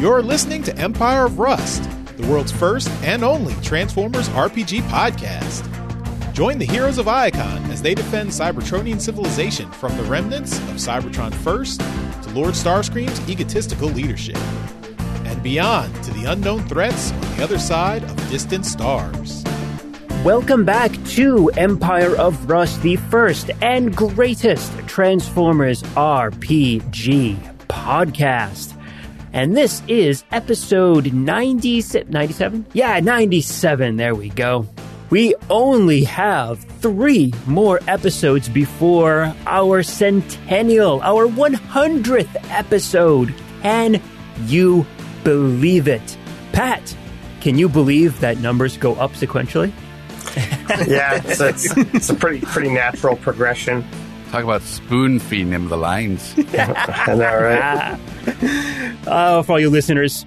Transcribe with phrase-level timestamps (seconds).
[0.00, 5.62] You're listening to Empire of Rust, the world's first and only Transformers RPG podcast.
[6.32, 11.34] Join the heroes of Iacon as they defend Cybertronian civilization from the remnants of Cybertron
[11.34, 11.80] First
[12.22, 14.38] to Lord Starscream's egotistical leadership,
[15.26, 19.44] and beyond to the unknown threats on the other side of distant stars.
[20.24, 27.36] Welcome back to Empire of Rust, the first and greatest Transformers RPG
[27.68, 28.79] podcast.
[29.32, 32.66] And this is episode 90, 97?
[32.72, 33.96] Yeah, 97.
[33.96, 34.66] There we go.
[35.10, 43.34] We only have three more episodes before our centennial, our 100th episode.
[43.62, 44.00] Can
[44.46, 44.86] you
[45.24, 46.16] believe it?
[46.52, 46.96] Pat,
[47.40, 49.72] can you believe that numbers go up sequentially?
[50.86, 53.84] yeah, it's, it's, it's, a pretty pretty natural progression.
[54.30, 56.34] Talk about spoon feeding him the lines.
[56.54, 57.98] I know, right?
[59.08, 60.24] oh, for all you listeners,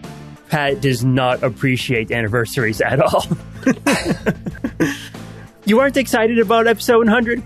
[0.50, 3.26] Pat does not appreciate anniversaries at all.
[5.66, 7.42] you aren't excited about episode 100?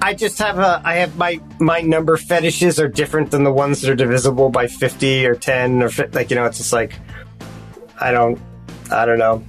[0.00, 3.82] I just have a I have my my number fetishes are different than the ones
[3.82, 6.98] that are divisible by 50 or 10 or like you know it's just like
[8.00, 8.40] I don't
[8.90, 9.44] I don't know.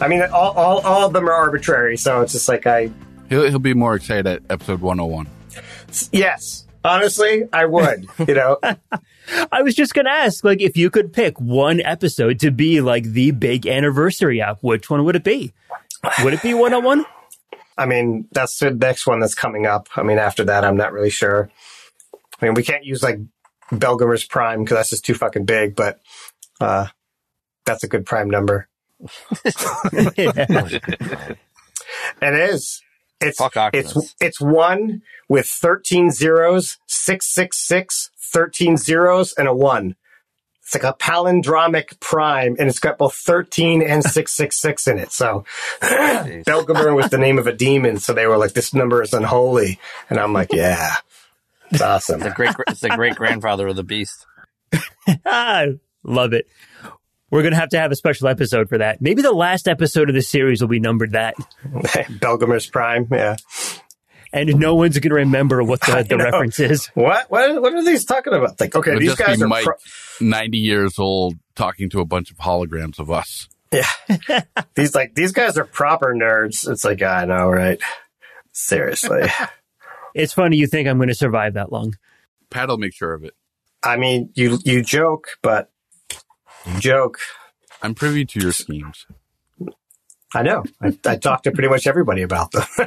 [0.00, 2.90] I mean all all, all of them are arbitrary so it's just like I
[3.28, 5.28] he'll he'll be more excited at episode 101.
[6.12, 6.66] Yes.
[6.84, 8.58] Honestly, I would, you know.
[9.52, 12.80] I was just going to ask, like, if you could pick one episode to be
[12.80, 15.52] like the big anniversary app, which one would it be?
[16.24, 17.04] Would it be 101?
[17.78, 19.88] I mean, that's the next one that's coming up.
[19.96, 21.50] I mean, after that, I'm not really sure.
[22.40, 23.18] I mean, we can't use like
[23.70, 26.00] Belphegor's Prime because that's just too fucking big, but
[26.60, 26.88] uh,
[27.64, 28.68] that's a good prime number.
[29.44, 30.80] it
[32.20, 32.82] is.
[33.22, 33.38] It's
[33.74, 39.96] it's it's one with 13 zeros, 666, 13 zeros, and a one.
[40.62, 45.12] It's like a palindromic prime, and it's got both 13 and 666 in it.
[45.12, 45.44] So
[45.82, 49.78] Belphegor was the name of a demon, so they were like, this number is unholy.
[50.08, 50.94] And I'm like, yeah,
[51.70, 52.20] it's awesome.
[52.20, 54.24] the great, it's the great grandfather of the beast.
[55.26, 56.46] I love it.
[57.32, 59.00] We're going to have to have a special episode for that.
[59.00, 61.34] Maybe the last episode of the series will be numbered that.
[61.64, 63.36] Belphegor's Prime, yeah.
[64.34, 66.88] And no one's going to remember what the, the reference is.
[66.88, 67.30] What?
[67.30, 67.62] What?
[67.62, 68.60] What are these talking about?
[68.60, 69.76] Like, okay, It'll these guys are Mike, pro-
[70.20, 73.48] 90 years old, talking to a bunch of holograms of us.
[73.72, 74.42] Yeah.
[74.74, 76.70] these like these guys are proper nerds.
[76.70, 77.80] It's like I know, right?
[78.52, 79.22] Seriously.
[80.14, 81.94] it's funny you think I'm going to survive that long.
[82.50, 83.32] Pat will make sure of it.
[83.82, 85.71] I mean, you you joke, but you
[86.78, 87.18] joke.
[87.82, 89.06] I'm privy to your schemes.
[90.34, 90.64] I know.
[90.80, 92.62] I, I talked to pretty much everybody about them.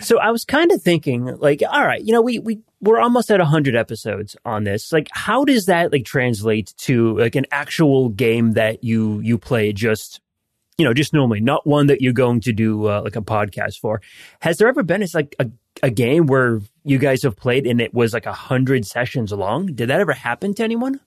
[0.00, 3.30] so I was kind of thinking, like, all right, you know, we we we're almost
[3.30, 4.92] at hundred episodes on this.
[4.92, 9.72] Like, how does that like translate to like an actual game that you you play
[9.72, 10.20] just
[10.78, 13.78] you know just normally, not one that you're going to do uh, like a podcast
[13.78, 14.02] for?
[14.40, 15.48] Has there ever been it's like a
[15.82, 19.66] a game where you guys have played and it was like a hundred sessions long?
[19.66, 20.98] Did that ever happen to anyone?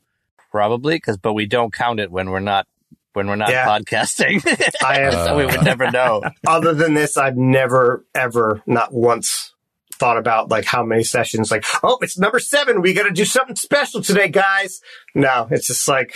[0.52, 2.68] Probably, because but we don't count it when we're not
[3.14, 3.66] when we're not yeah.
[3.66, 4.46] podcasting.
[4.86, 6.22] I have, so we would never know.
[6.48, 9.54] Other than this, I've never, ever, not once
[9.96, 12.82] thought about like how many sessions, like, oh, it's number seven.
[12.82, 14.82] We got to do something special today, guys.
[15.16, 16.14] No, it's just like,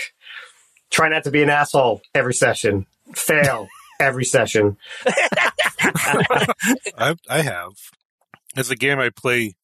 [0.90, 3.66] try not to be an asshole every session, fail
[4.00, 4.76] every session.
[6.96, 7.72] I, I have.
[8.56, 9.56] It's a game I play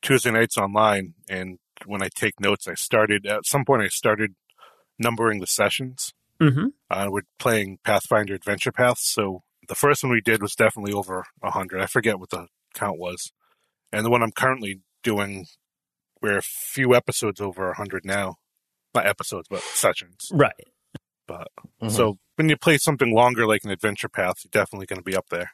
[0.00, 1.14] Tuesday nights online.
[1.28, 4.34] And when I take notes, I started, at some point, I started
[4.98, 6.12] numbering the sessions.
[6.40, 6.66] Mm-hmm.
[6.90, 11.24] Uh, we're playing Pathfinder Adventure Paths, so the first one we did was definitely over
[11.42, 11.80] hundred.
[11.80, 13.32] I forget what the count was,
[13.92, 15.46] and the one I'm currently doing,
[16.20, 18.36] we're a few episodes over hundred now.
[18.94, 20.28] Not episodes, but sessions.
[20.32, 20.52] Right.
[21.26, 21.48] But
[21.80, 21.88] mm-hmm.
[21.88, 25.16] so when you play something longer like an Adventure Path, you're definitely going to be
[25.16, 25.52] up there.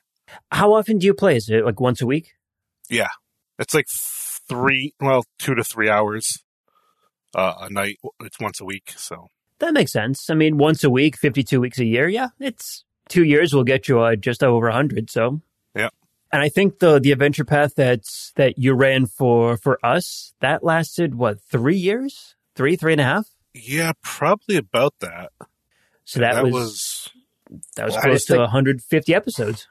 [0.50, 1.36] How often do you play?
[1.36, 2.32] Is it like once a week?
[2.90, 3.10] Yeah,
[3.58, 3.86] it's like
[4.48, 6.42] three, well, two to three hours
[7.34, 7.98] uh, a night.
[8.20, 9.28] It's once a week, so
[9.58, 10.30] that makes sense.
[10.30, 12.08] I mean, once a week, 52 weeks a year.
[12.08, 15.10] Yeah, it's two years will get you uh, just over 100.
[15.10, 15.40] So,
[15.74, 15.90] yeah.
[16.32, 20.62] And I think the the adventure path that's that you ran for for us that
[20.62, 23.28] lasted what three years, three three and a half.
[23.54, 25.32] Yeah, probably about that.
[26.04, 27.10] So that, that was, was,
[27.76, 29.68] that was close to think, 150 episodes.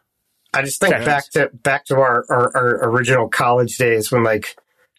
[0.53, 4.55] I just think back to back to our, our, our original college days when like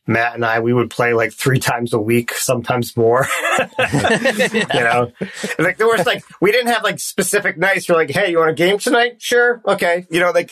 [0.09, 3.29] Matt and I, we would play like three times a week, sometimes more.
[3.59, 5.13] you know,
[5.59, 7.87] like there was like, we didn't have like specific nights.
[7.87, 9.21] You're like, Hey, you want a game tonight?
[9.21, 9.61] Sure.
[9.67, 10.07] Okay.
[10.11, 10.51] You know, like,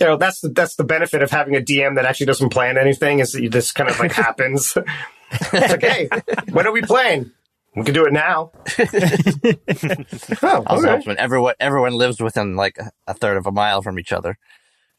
[0.00, 2.76] you know, that's the, that's the benefit of having a DM that actually doesn't plan
[2.76, 4.76] anything is that you just kind of like happens.
[5.30, 6.08] it's okay.
[6.50, 7.30] when are we playing?
[7.76, 8.52] We can do it now.
[10.42, 12.78] oh, also, when everyone everyone lives within like
[13.08, 14.38] a third of a mile from each other.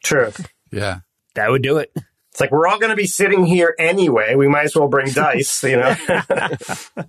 [0.03, 0.33] True.
[0.73, 0.99] Yeah,
[1.35, 1.93] that would do it.
[2.35, 4.35] It's like we're all going to be sitting here anyway.
[4.35, 5.95] We might as well bring dice, you know.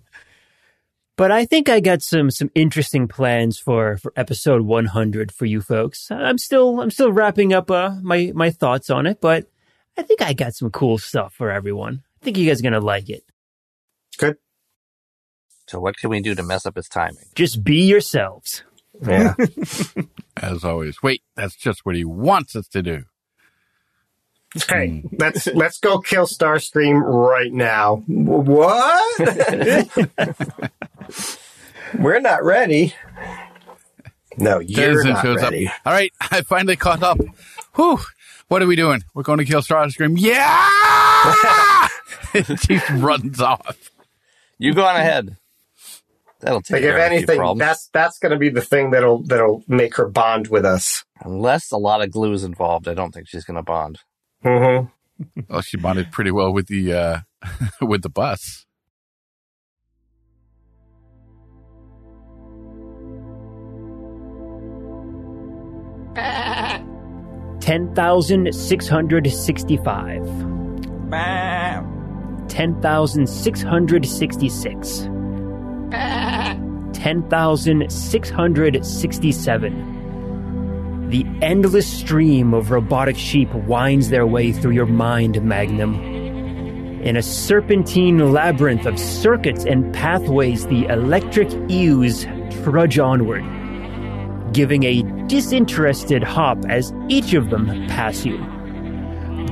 [1.16, 5.60] but I think I got some some interesting plans for for episode 100 for you
[5.60, 6.12] folks.
[6.12, 9.50] I'm still I'm still wrapping up uh, my my thoughts on it, but
[9.98, 12.04] I think I got some cool stuff for everyone.
[12.22, 13.24] I think you guys are going to like it.
[14.18, 14.36] Good.
[15.66, 17.24] So what can we do to mess up his timing?
[17.34, 18.62] Just be yourselves.
[19.04, 19.34] Yeah.
[20.36, 21.02] As always.
[21.02, 23.06] Wait, that's just what he wants us to do.
[24.68, 25.16] Hey, hmm.
[25.18, 27.96] let's let's go kill Starscream right now.
[28.06, 29.18] What?
[31.98, 32.94] We're not ready.
[34.38, 35.68] No, you're not ready.
[35.68, 35.74] Up.
[35.84, 37.18] All right, I finally caught up.
[37.74, 37.98] Whew.
[38.48, 39.02] What are we doing?
[39.12, 40.16] We're going to kill Starscream.
[40.18, 41.88] Yeah!
[42.60, 43.90] she runs off.
[44.58, 45.36] You go on ahead.
[46.40, 49.96] That'll take like if anything, that's that's going to be the thing that'll that'll make
[49.96, 51.04] her bond with us.
[51.22, 53.98] Unless a lot of glue is involved, I don't think she's going to bond.
[54.46, 55.40] Mm-hmm.
[55.48, 57.18] well, she bonded pretty well with the uh,
[57.80, 58.64] with the bus.
[67.60, 70.24] Ten thousand six hundred sixty-five.
[72.48, 75.08] Ten thousand six hundred sixty-six.
[76.96, 79.95] 10,667.
[81.08, 85.94] The endless stream of robotic sheep winds their way through your mind, Magnum.
[87.00, 92.26] In a serpentine labyrinth of circuits and pathways, the electric ewes
[92.64, 93.44] trudge onward,
[94.52, 98.38] giving a disinterested hop as each of them pass you.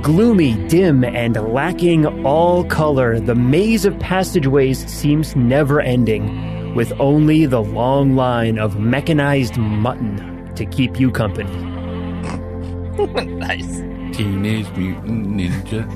[0.02, 7.46] Gloomy, dim, and lacking all color, the maze of passageways seems never ending, with only
[7.46, 11.54] the long line of mechanized mutton to keep you company.
[13.24, 13.82] nice.
[14.16, 15.86] Teenage Mutant Ninja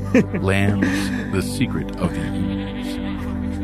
[0.43, 2.99] Lambs, the secret of the ewes.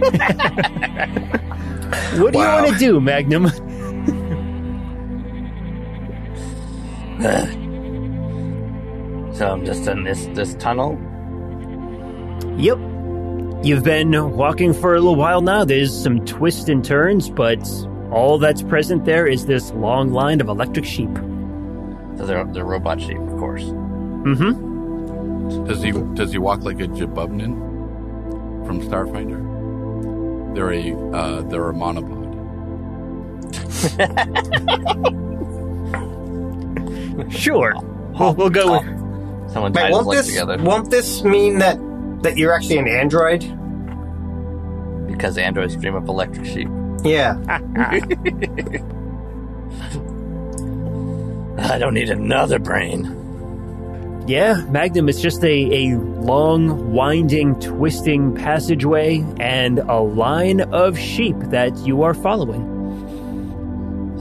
[2.21, 2.59] what do wow.
[2.59, 3.51] you want to do, Magnum?
[9.35, 10.97] So I'm just in this this tunnel.
[12.57, 12.79] Yep.
[13.65, 15.65] You've been walking for a little while now.
[15.65, 17.59] There's some twists and turns, but
[18.15, 21.15] all that's present there is this long line of electric sheep.
[22.17, 23.65] So they're, they're robot sheep, of course.
[23.65, 25.65] Mm-hmm.
[25.65, 27.55] Does he does he walk like a Jabubnin
[28.67, 30.55] from Starfinder?
[30.55, 32.25] They're a uh, they're a monopod.
[37.33, 37.75] sure.
[38.19, 40.57] We'll, we'll go with Someone Wait, won't this, together.
[40.59, 41.79] Won't this mean that
[42.23, 43.41] that you're actually an android?
[45.07, 46.69] Because androids dream of electric sheep.
[47.05, 47.37] Yeah.
[51.59, 53.21] I don't need another brain.
[54.27, 61.37] Yeah, Magnum is just a, a long, winding, twisting passageway and a line of sheep
[61.51, 62.73] that you are following.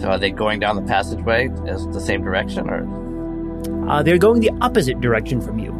[0.02, 2.84] So are they going down the passageway as the same direction or
[3.90, 5.72] uh, they're going the opposite direction from you.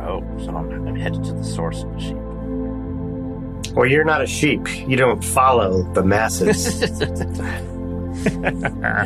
[0.00, 2.21] Oh, so I'm, I'm headed to the source of the sheep.
[3.74, 4.68] Well, you're not a sheep.
[4.86, 6.80] You don't follow the masses.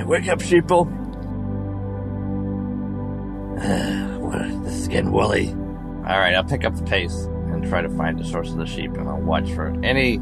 [0.06, 0.86] Wake up, sheeple.
[3.58, 5.50] Uh, this is getting woolly.
[5.50, 8.66] All right, I'll pick up the pace and try to find the source of the
[8.66, 10.20] sheep, and I'll watch for any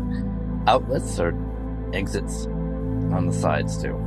[0.67, 1.35] outlets or
[1.95, 3.99] exits on the sides too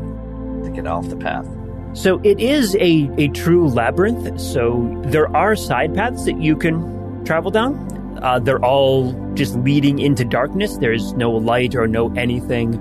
[0.63, 1.47] to get off the path.
[1.93, 4.39] So it is a, a true labyrinth.
[4.39, 7.75] So there are side paths that you can travel down.
[8.21, 10.77] Uh, they're all just leading into darkness.
[10.77, 12.75] There's no light or no anything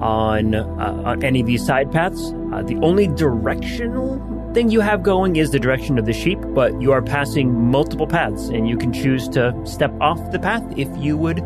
[0.00, 2.32] on uh, on any of these side paths.
[2.52, 4.18] Uh, the only directional
[4.54, 8.06] thing you have going is the direction of the sheep, but you are passing multiple
[8.06, 11.42] paths, and you can choose to step off the path if you would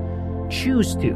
[0.50, 1.12] choose to.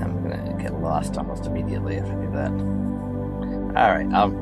[0.00, 2.52] I'm gonna get lost almost immediately if I do that.
[3.76, 4.32] All right, I'll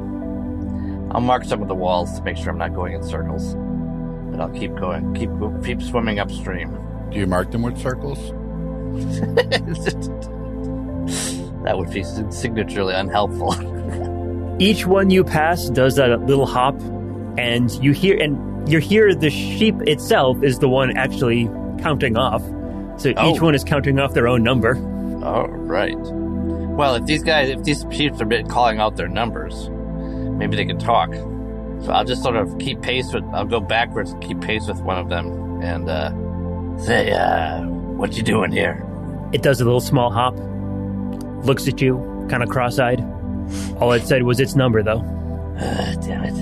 [1.13, 3.55] I'll mark some of the walls to make sure I'm not going in circles,
[4.37, 5.31] but I'll keep going, keep
[5.65, 6.79] keep swimming upstream.
[7.11, 8.19] Do you mark them with circles?
[11.65, 13.55] that would be signaturely unhelpful.
[14.63, 16.81] Each one you pass does a little hop,
[17.39, 22.43] and you hear and you hear the sheep itself is the one actually counting off.
[23.01, 23.31] So oh.
[23.31, 24.77] each one is counting off their own number.
[25.23, 25.97] All right.
[25.99, 30.79] Well, if these guys, if these sheep are calling out their numbers, maybe they can
[30.79, 31.11] talk.
[31.87, 33.25] So I'll just sort of keep pace with.
[33.33, 36.11] I'll go backwards and keep pace with one of them, and uh,
[36.79, 38.85] Say, uh, what you doing here?
[39.33, 40.35] It does a little small hop,
[41.47, 43.01] looks at you, kind of cross eyed.
[43.81, 45.01] All it said was its number, though.
[45.59, 46.35] Uh, damn it.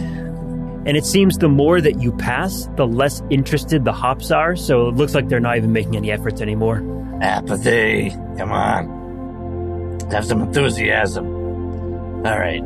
[0.86, 4.88] And it seems the more that you pass, the less interested the hops are, so
[4.88, 6.82] it looks like they're not even making any efforts anymore.
[7.22, 8.10] Apathy.
[8.36, 10.00] Come on.
[10.10, 11.26] Have some enthusiasm.
[12.26, 12.62] All right.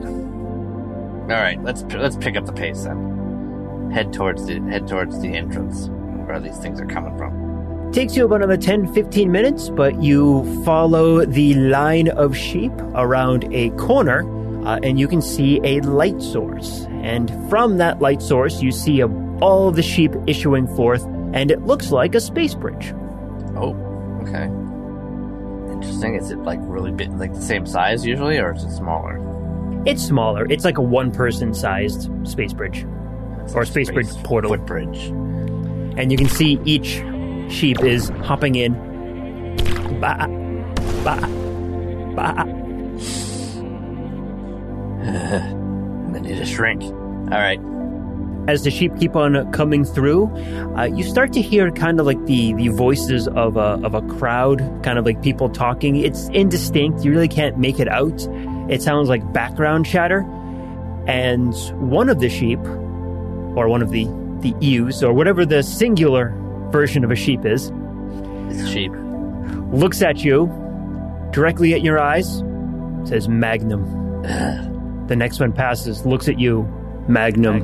[1.30, 3.90] All right, let's let's pick up the pace then.
[3.92, 5.88] Head towards the head towards the entrance
[6.26, 7.92] where these things are coming from.
[7.92, 13.52] Takes you about another 10 15 minutes, but you follow the line of sheep around
[13.52, 14.22] a corner
[14.66, 16.86] uh, and you can see a light source.
[17.02, 19.08] And from that light source, you see a,
[19.40, 22.92] all the sheep issuing forth, and it looks like a space bridge.
[23.56, 23.74] Oh,
[24.22, 24.44] okay.
[25.72, 26.16] Interesting.
[26.16, 29.27] Is it like really big, like the same size usually, or is it smaller?
[29.86, 30.46] It's smaller.
[30.50, 32.84] It's like a one person sized space bridge.
[33.54, 34.50] Or a space bridge portal.
[34.50, 35.06] Footbridge.
[35.98, 37.02] And you can see each
[37.50, 38.74] sheep is hopping in.
[40.00, 40.28] Ba,
[41.02, 41.18] ba,
[42.14, 42.58] ba.
[45.08, 46.82] and then you just shrink.
[46.82, 47.60] All right.
[48.48, 50.26] As the sheep keep on coming through,
[50.76, 54.00] uh, you start to hear kind of like the, the voices of a, of a
[54.02, 55.96] crowd, kind of like people talking.
[55.96, 57.04] It's indistinct.
[57.04, 58.26] You really can't make it out.
[58.68, 60.20] It sounds like background chatter.
[61.06, 61.54] And
[61.90, 64.04] one of the sheep, or one of the,
[64.40, 66.34] the ewes, or whatever the singular
[66.70, 67.72] version of a sheep is,
[68.50, 68.92] It's sheep.
[69.72, 70.46] looks at you,
[71.32, 72.42] directly at your eyes,
[73.04, 73.84] says Magnum.
[75.06, 76.64] The next one passes, looks at you,
[77.08, 77.62] Magnum.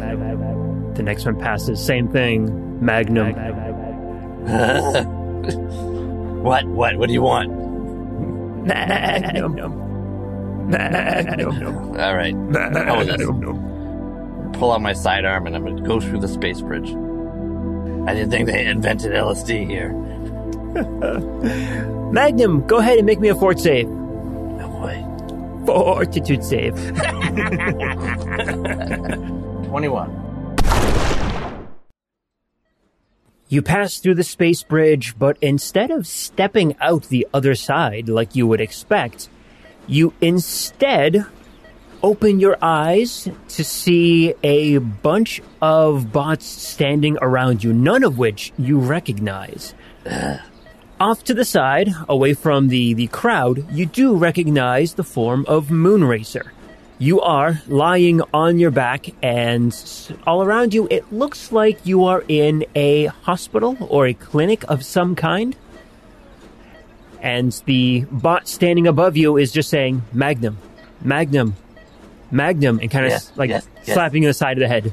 [0.95, 3.35] The next one passes, same thing, Magnum.
[6.43, 6.65] what?
[6.67, 6.97] What?
[6.97, 7.51] What do you want?
[8.67, 9.55] Magnum.
[10.73, 12.35] All right.
[12.35, 13.27] How is this?
[14.59, 16.89] Pull out my sidearm and I'm gonna go through the space bridge.
[18.09, 19.93] I didn't think they invented LSD here.
[22.13, 23.87] Magnum, go ahead and make me a fort save.
[23.89, 25.05] Oh boy.
[25.67, 26.75] Fortitude save.
[29.67, 30.25] Twenty-one.
[33.49, 38.35] You pass through the space bridge, but instead of stepping out the other side like
[38.35, 39.29] you would expect,
[39.87, 41.27] you instead
[42.03, 48.53] open your eyes to see a bunch of bots standing around you, none of which
[48.59, 49.75] you recognize.
[51.01, 55.69] Off to the side, away from the, the crowd, you do recognize the form of
[55.69, 56.51] Moonracer.
[56.99, 59.75] You are lying on your back, and
[60.27, 64.85] all around you, it looks like you are in a hospital or a clinic of
[64.85, 65.57] some kind.
[67.25, 70.59] And the bot standing above you is just saying, Magnum,
[71.01, 71.57] Magnum,
[72.31, 73.95] Magnum, and kind of Yes, like yes, yes.
[73.95, 74.93] slapping you the side of the head.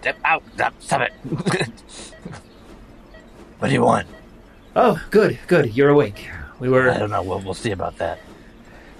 [0.00, 0.42] Step out.
[0.78, 1.12] Stop, it.
[3.58, 4.06] what do you want?
[4.74, 5.76] Oh, good, good.
[5.76, 6.30] You're awake.
[6.60, 6.90] We were.
[6.90, 7.22] I don't know.
[7.22, 8.20] We'll, we'll see about that.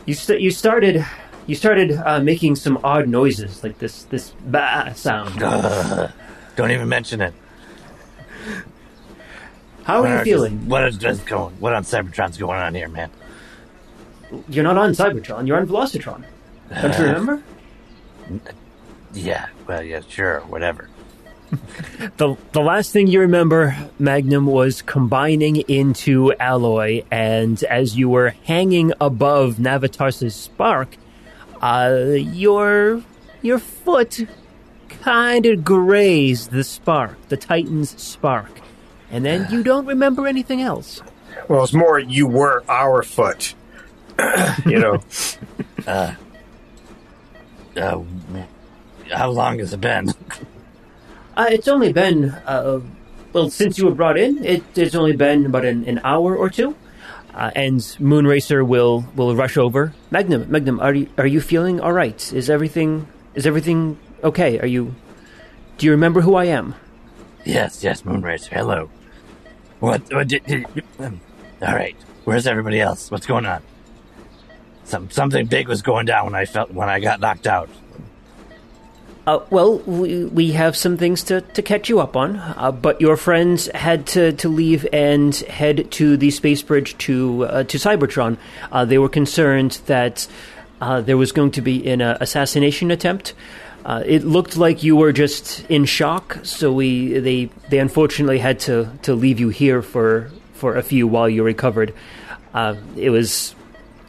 [0.05, 1.05] You st- you started.
[1.47, 5.39] You started uh, making some odd noises, like this this bah sound.
[6.57, 7.33] Don't even mention it.
[9.85, 10.69] How are you feeling?
[10.69, 11.55] What is just going?
[11.61, 13.11] What on Cybertron's going on here, man?
[14.49, 15.47] You're not on Cybertron.
[15.47, 16.25] You're on Velocitron.
[16.81, 17.43] Don't you remember?
[19.13, 19.49] Yeah.
[19.67, 20.01] Well, yeah.
[20.09, 20.41] Sure.
[20.41, 20.89] Whatever.
[22.17, 28.31] The the last thing you remember, Magnum, was combining into Alloy, and as you were
[28.45, 30.97] hanging above Navitas's spark,
[31.61, 33.03] uh, your
[33.43, 34.27] your foot
[35.03, 38.61] kind of grazed the spark, the Titan's spark,
[39.11, 41.03] and then you don't remember anything else.
[41.49, 43.55] Well, it's more you were our foot.
[44.67, 45.03] you know,
[45.87, 46.15] Uh,
[49.11, 50.11] how long has it been?
[51.37, 52.81] Uh, it's only been, uh,
[53.33, 56.51] well, since you were brought in, it, it's only been about an, an hour or
[56.51, 56.77] two.
[57.33, 59.95] Uh, and Moonracer will, will rush over.
[60.11, 62.33] Magnum, Magnum, are you, are you feeling all right?
[62.33, 64.59] Is everything is everything okay?
[64.59, 64.95] Are you?
[65.79, 66.75] Do you remember who I am?
[67.45, 67.83] yes.
[67.83, 68.03] Yes.
[68.03, 68.49] Moonracer.
[68.49, 68.91] Hello.
[69.81, 70.13] What?
[70.13, 70.67] what did, did,
[70.99, 71.21] um,
[71.63, 71.97] all right.
[72.25, 73.11] Where's everybody else?
[73.11, 73.63] What's going on?
[74.85, 77.69] Some something big was going down when I felt when I got knocked out.
[79.27, 83.01] Uh, well, we, we have some things to, to catch you up on, uh, but
[83.01, 87.79] your friends had to, to leave and head to the space bridge to uh, to
[87.79, 88.39] Cybertron.
[88.73, 90.27] Uh, they were concerned that
[90.81, 93.35] uh, there was going to be an uh, assassination attempt.
[93.85, 98.61] Uh, it looked like you were just in shock, so we they they unfortunately had
[98.61, 101.95] to, to leave you here for for a few while you recovered.
[102.53, 103.55] Uh, it was,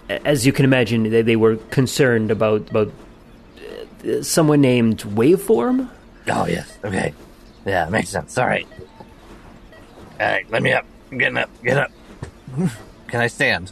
[0.10, 2.92] as you can imagine, they, they were concerned about about
[4.22, 5.90] someone named Waveform.
[6.28, 6.78] Oh yes.
[6.84, 7.14] Okay.
[7.66, 8.38] Yeah, makes sense.
[8.38, 8.68] All right.
[10.20, 10.50] All right.
[10.52, 10.86] Let me up.
[11.12, 11.50] I'm getting up.
[11.64, 11.92] Get up.
[13.08, 13.72] Can I stand?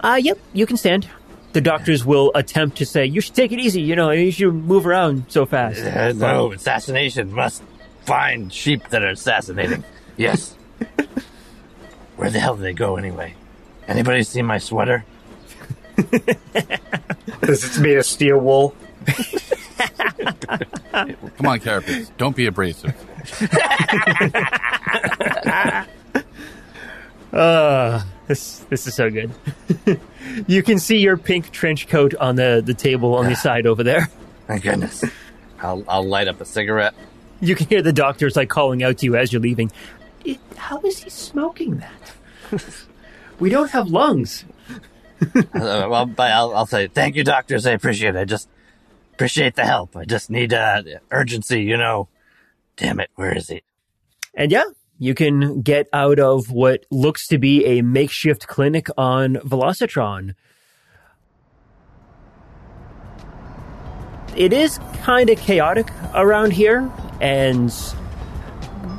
[0.00, 1.08] Uh, yep, you can stand.
[1.52, 4.54] The doctors will attempt to say, you should take it easy, you know, you should
[4.54, 5.82] move around so fast.
[5.86, 7.62] Uh, no, assassination must
[8.06, 9.84] find sheep that are assassinating.
[10.16, 10.54] Yes.
[12.16, 13.34] Where the hell did they go anyway?
[13.88, 15.04] Anybody see my sweater?
[17.42, 18.74] Is it made of steel wool?
[21.38, 22.10] Come on, Carapace.
[22.18, 22.94] Don't be abrasive.
[27.32, 29.30] uh, this this is so good.
[30.46, 33.82] you can see your pink trench coat on the, the table on the side over
[33.82, 34.08] there.
[34.46, 35.04] Thank goodness.
[35.60, 36.94] I'll, I'll light up a cigarette.
[37.40, 39.70] You can hear the doctors like calling out to you as you're leaving.
[40.56, 42.64] How is he smoking that?
[43.38, 44.44] we don't have lungs.
[45.34, 47.66] uh, well, I'll, I'll say thank you, doctors.
[47.66, 48.18] I appreciate it.
[48.18, 48.48] I just
[49.14, 49.96] appreciate the help.
[49.96, 52.08] I just need uh, urgency, you know.
[52.76, 53.62] Damn it, where is he?
[54.34, 54.64] And yeah,
[55.02, 60.36] you can get out of what looks to be a makeshift clinic on Velocitron.
[64.36, 66.88] It is kind of chaotic around here,
[67.20, 67.74] and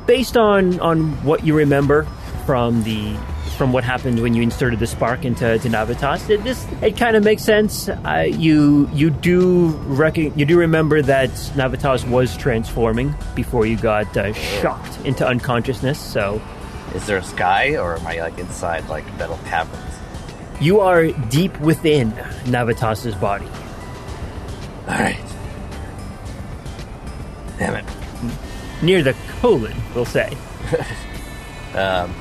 [0.05, 2.03] based on on what you remember
[2.45, 3.15] from the
[3.53, 6.29] from what happened when you inserted the spark into to Navitas.
[6.29, 7.89] It this it kind of makes sense.
[7.89, 14.15] Uh, you you do reckon you do remember that Navitas was transforming before you got
[14.17, 16.00] uh, shocked into unconsciousness.
[16.00, 16.41] So,
[16.95, 19.93] is there a sky, or am I like inside like metal caverns?
[20.60, 22.12] You are deep within
[22.45, 23.48] Navitas's body.
[24.88, 25.19] All right.
[27.57, 27.86] Damn it.
[28.81, 30.36] Near the colon, we'll say.
[31.75, 32.13] um,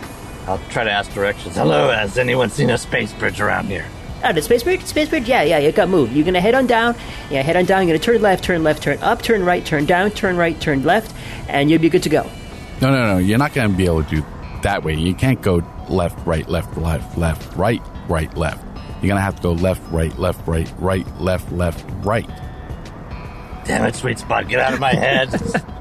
[0.46, 1.56] I'll try to ask directions.
[1.56, 3.86] Hello, has anyone seen a space bridge around here?
[4.24, 4.84] Oh, the space bridge?
[4.84, 5.28] Space bridge?
[5.28, 6.12] Yeah, yeah, you got moved.
[6.12, 6.94] You're gonna head on down.
[7.30, 7.86] Yeah, head on down.
[7.86, 10.82] You're gonna turn left, turn left, turn up, turn right, turn down, turn right, turn
[10.84, 11.14] left,
[11.48, 12.28] and you'll be good to go.
[12.80, 13.18] No, no, no.
[13.18, 14.26] You're not gonna be able to do
[14.62, 14.94] that way.
[14.94, 18.64] You can't go left, right, left, left, left, right, right, left.
[19.00, 22.28] You're gonna have to go left, right, left, right, right, left, left, right.
[23.64, 24.48] Damn it, sweet spot.
[24.48, 25.30] Get out of my head.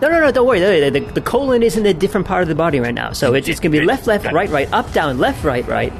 [0.00, 0.60] No, no, no, don't worry.
[0.60, 3.12] The, the, the, colon is in a different part of the body right now.
[3.12, 5.92] So it's, it's going to be left, left, right, right, up, down, left, right, right.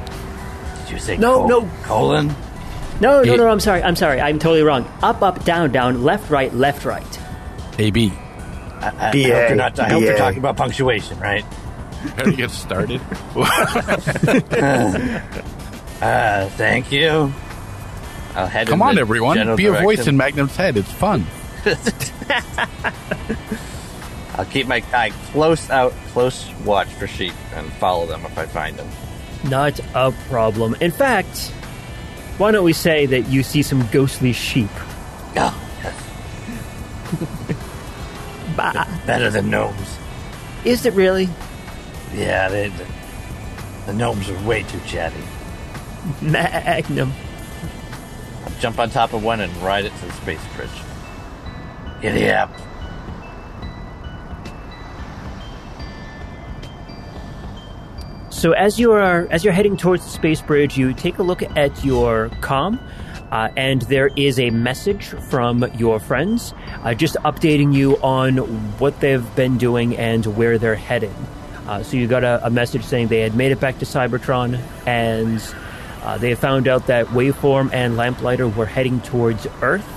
[0.83, 1.69] Did you say no, col- no.
[1.83, 2.35] colon?
[2.99, 3.83] No, no, no, I'm sorry.
[3.83, 4.19] I'm sorry.
[4.19, 4.91] I'm totally wrong.
[5.03, 7.19] Up, up, down, down, left, right, left, right.
[7.77, 8.11] AB.
[8.11, 11.43] I, I, I hope, you're, not, I hope you're talking about punctuation, right?
[11.43, 12.99] How do you get started?
[16.01, 17.31] uh, thank you.
[18.33, 19.37] I'll head Come on, everyone.
[19.55, 19.75] Be direction.
[19.75, 20.77] a voice in Magnum's head.
[20.77, 21.27] It's fun.
[24.35, 28.45] I'll keep my eye close out, close watch for sheep, and follow them if I
[28.45, 28.89] find them.
[29.49, 30.75] Not a problem.
[30.79, 31.51] In fact,
[32.37, 34.69] why don't we say that you see some ghostly sheep?
[35.35, 35.95] Oh, yes.
[39.05, 39.97] Better than gnomes.
[40.63, 41.27] Is it really?
[42.13, 42.85] Yeah, they, the,
[43.87, 45.21] the gnomes are way too chatty.
[46.21, 47.11] Magnum.
[48.45, 50.69] I'll jump on top of one and ride it to the space bridge.
[52.01, 52.51] Giddy up.
[58.41, 61.43] So as you are as you're heading towards the space bridge, you take a look
[61.43, 62.79] at your com,
[63.31, 66.51] uh, and there is a message from your friends,
[66.81, 68.37] uh, just updating you on
[68.79, 71.13] what they've been doing and where they're heading.
[71.67, 74.59] Uh, so you got a, a, message saying they had made it back to Cybertron,
[74.87, 75.39] and
[76.01, 79.87] uh, they found out that Waveform and Lamplighter were heading towards Earth.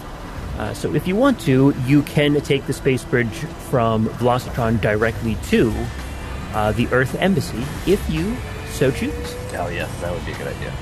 [0.58, 3.38] Uh, so if you want to, you can take the space bridge
[3.70, 5.72] from Velocitron directly to
[6.54, 8.36] uh, the Earth Embassy if you
[8.70, 9.32] so choose.
[9.50, 10.72] Hell yes, that would be a good idea.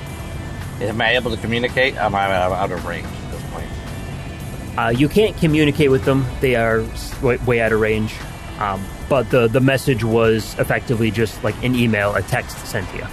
[0.80, 1.96] Am I able to communicate?
[1.96, 4.78] Am I out of range at this point?
[4.78, 6.84] Uh, you can't communicate with them; they are
[7.22, 8.14] way, way out of range.
[8.58, 12.96] Um, but the the message was effectively just like an email, a text sent to
[12.96, 13.06] you.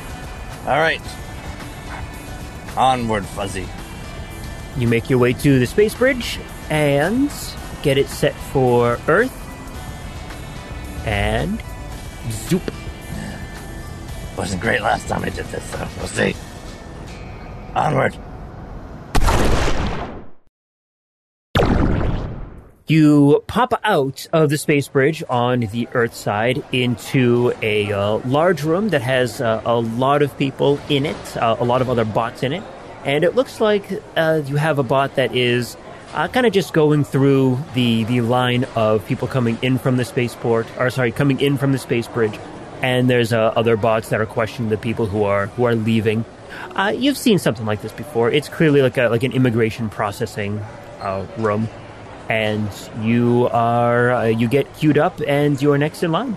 [0.66, 1.02] All right,
[2.78, 3.68] onward, Fuzzy.
[4.78, 7.32] You make your way to the space bridge and
[7.82, 9.36] get it set for Earth,
[11.06, 11.62] and
[12.30, 12.72] Zoop.
[14.38, 16.36] Wasn't great last time I did this, so we'll see.
[17.76, 18.18] Onward.
[22.88, 28.64] You pop out of the space bridge on the Earth side into a uh, large
[28.64, 32.04] room that has uh, a lot of people in it, uh, a lot of other
[32.04, 32.64] bots in it,
[33.06, 35.78] and it looks like uh, you have a bot that is
[36.14, 40.06] uh, kind of just going through the the line of people coming in from the
[40.06, 42.38] spaceport, or sorry, coming in from the space bridge,
[42.82, 46.26] and there's uh, other bots that are questioning the people who are who are leaving.
[46.76, 48.32] Uh, you've seen something like this before.
[48.32, 50.60] It's clearly like a like an immigration processing
[51.00, 51.68] uh, room,
[52.28, 52.70] and
[53.02, 56.36] you are uh, you get queued up, and you're next in line.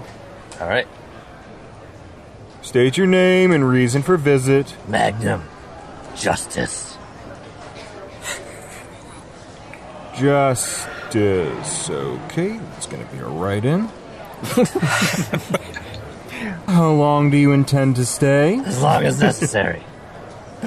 [0.61, 0.87] All right.
[2.63, 4.77] State your name and reason for visit.
[4.87, 5.43] Magnum.
[6.15, 6.92] Justice.
[10.23, 11.91] Justice.
[11.91, 13.89] Okay, that's gonna be a write in.
[16.69, 18.61] How long do you intend to stay?
[18.61, 19.83] As long as necessary.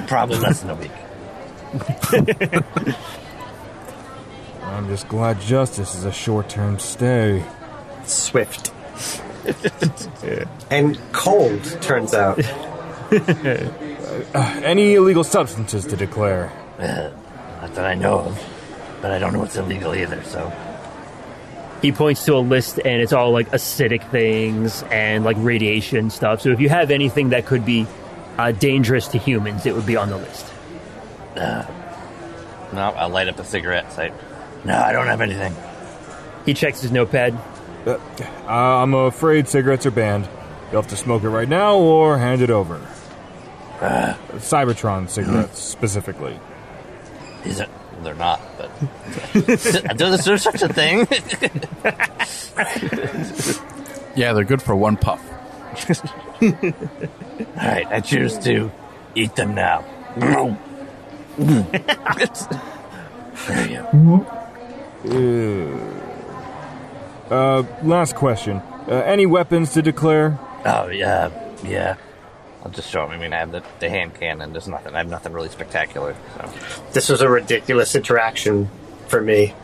[0.08, 0.90] Probably less than a week.
[4.62, 7.42] I'm just glad justice is a short term stay.
[8.04, 8.74] Swift.
[10.70, 12.38] and cold, turns out.
[13.10, 13.70] Uh,
[14.34, 16.52] any illegal substances to declare?
[16.78, 17.08] Uh,
[17.62, 18.38] not that I know of,
[19.06, 20.52] but I don't know what's illegal either, so.
[21.80, 26.40] He points to a list and it's all like acidic things and like radiation stuff.
[26.40, 27.86] So if you have anything that could be
[28.36, 30.52] uh, dangerous to humans, it would be on the list.
[31.36, 31.64] Uh,
[32.72, 33.92] no, I'll light up a cigarette.
[33.92, 34.12] Say,
[34.64, 35.54] no, I don't have anything.
[36.44, 37.38] He checks his notepad.
[37.86, 37.98] Uh,
[38.48, 40.28] I'm afraid cigarettes are banned.
[40.72, 42.84] You'll have to smoke it right now or hand it over.
[43.80, 46.40] Uh, Cybertron cigarettes, specifically.
[47.44, 47.68] These are,
[48.02, 48.70] they're not, but.
[49.48, 51.06] is there such a thing?
[54.16, 55.22] yeah, they're good for one puff.
[56.42, 58.70] Alright, I choose to
[59.14, 59.84] eat them now.
[60.16, 60.56] there
[63.68, 63.82] you
[65.02, 66.06] go.
[67.30, 68.58] Uh, last question.
[68.88, 70.38] Uh, any weapons to declare?
[70.64, 71.30] Oh, yeah,
[71.64, 71.96] yeah.
[72.66, 73.12] I'll just show him.
[73.12, 74.50] I mean, I have the, the hand cannon.
[74.50, 74.92] There's nothing.
[74.92, 76.16] I have nothing really spectacular.
[76.36, 76.52] So
[76.92, 78.68] this was a ridiculous interaction
[79.06, 79.54] for me.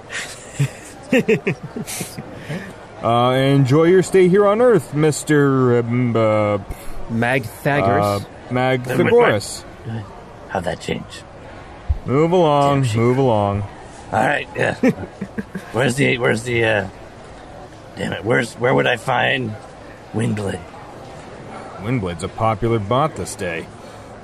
[3.03, 6.59] uh, enjoy your stay here on Earth, Mister um, uh,
[7.11, 8.23] Magthagoras.
[8.23, 9.65] Uh, Magthagoras.
[10.51, 11.25] How'd that change?
[12.07, 12.87] Move along.
[12.95, 13.63] Move along.
[14.13, 14.49] All right.
[14.55, 14.75] Yeah.
[15.73, 16.65] where's the Where's the?
[16.65, 16.89] Uh,
[17.97, 18.25] damn it.
[18.25, 19.57] Where's Where would I find
[20.13, 20.72] Windblade?
[21.83, 23.67] Windblade's a popular bot this day.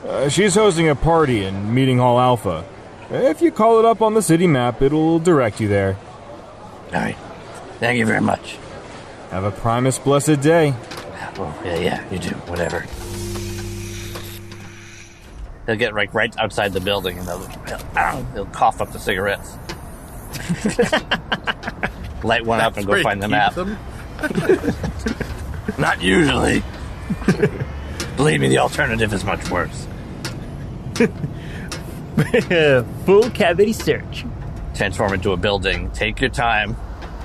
[0.07, 2.65] Uh, she's hosting a party in Meeting Hall Alpha.
[3.11, 5.97] If you call it up on the city map, it'll direct you there.
[6.87, 7.17] All right.
[7.79, 8.59] Thank you very much.
[9.31, 10.75] Have a Primus blessed day.
[11.41, 12.31] Oh, yeah, yeah, you do.
[12.47, 12.85] Whatever.
[15.67, 19.57] They'll get right, right outside the building and they'll, they'll, they'll cough up the cigarettes.
[22.25, 23.57] Light one That's up and go find the map.
[25.79, 26.63] Not usually.
[28.17, 29.87] Believe me, the alternative is much worse.
[33.07, 34.25] Full cavity search.
[34.75, 35.91] Transform into a building.
[35.93, 36.77] Take your time.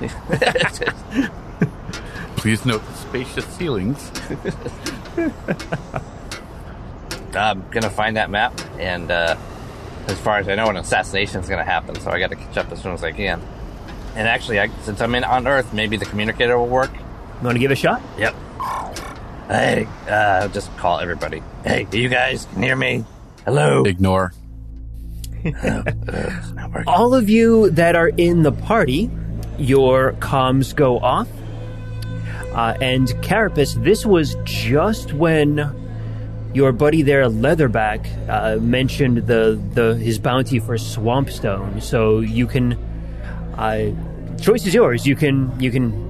[2.36, 4.10] Please note the spacious ceilings.
[7.34, 9.36] I'm gonna find that map, and uh,
[10.06, 12.56] as far as I know, an assassination is gonna happen, so I got to catch
[12.56, 13.40] up as soon as I can.
[14.14, 16.92] And actually, I, since I'm in on Earth, maybe the communicator will work.
[16.94, 18.00] You want to give it a shot?
[18.18, 18.34] Yep.
[19.48, 21.42] Hey, uh, just call everybody.
[21.64, 23.04] Hey, you guys can hear me?
[23.44, 23.84] Hello.
[23.84, 24.32] Ignore.
[25.62, 25.82] uh,
[26.86, 29.10] All of you that are in the party,
[29.58, 31.28] your comms go off.
[32.54, 35.70] Uh, and Carapace, this was just when
[36.54, 41.82] your buddy there, Leatherback, uh, mentioned the, the his bounty for Swampstone.
[41.82, 42.74] So you can,
[43.58, 43.90] uh,
[44.40, 45.04] choice is yours.
[45.06, 46.03] You can you can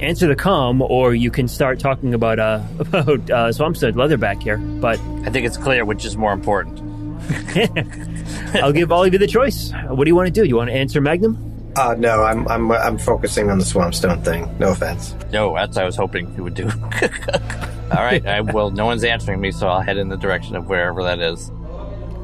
[0.00, 4.58] answer the com, or you can start talking about uh, about uh, Swampstone Leatherback here.
[4.58, 6.80] But I think it's clear which is more important.
[8.54, 9.72] I'll give all of you the choice.
[9.88, 10.44] What do you want to do?
[10.44, 11.72] You want to answer Magnum?
[11.76, 14.56] Uh, no, I'm I'm I'm focusing on the Swampstone thing.
[14.58, 15.14] No offense.
[15.32, 16.66] No, that's what I was hoping you would do.
[17.90, 20.66] All right, I, well, no one's answering me, so I'll head in the direction of
[20.68, 21.50] wherever that is.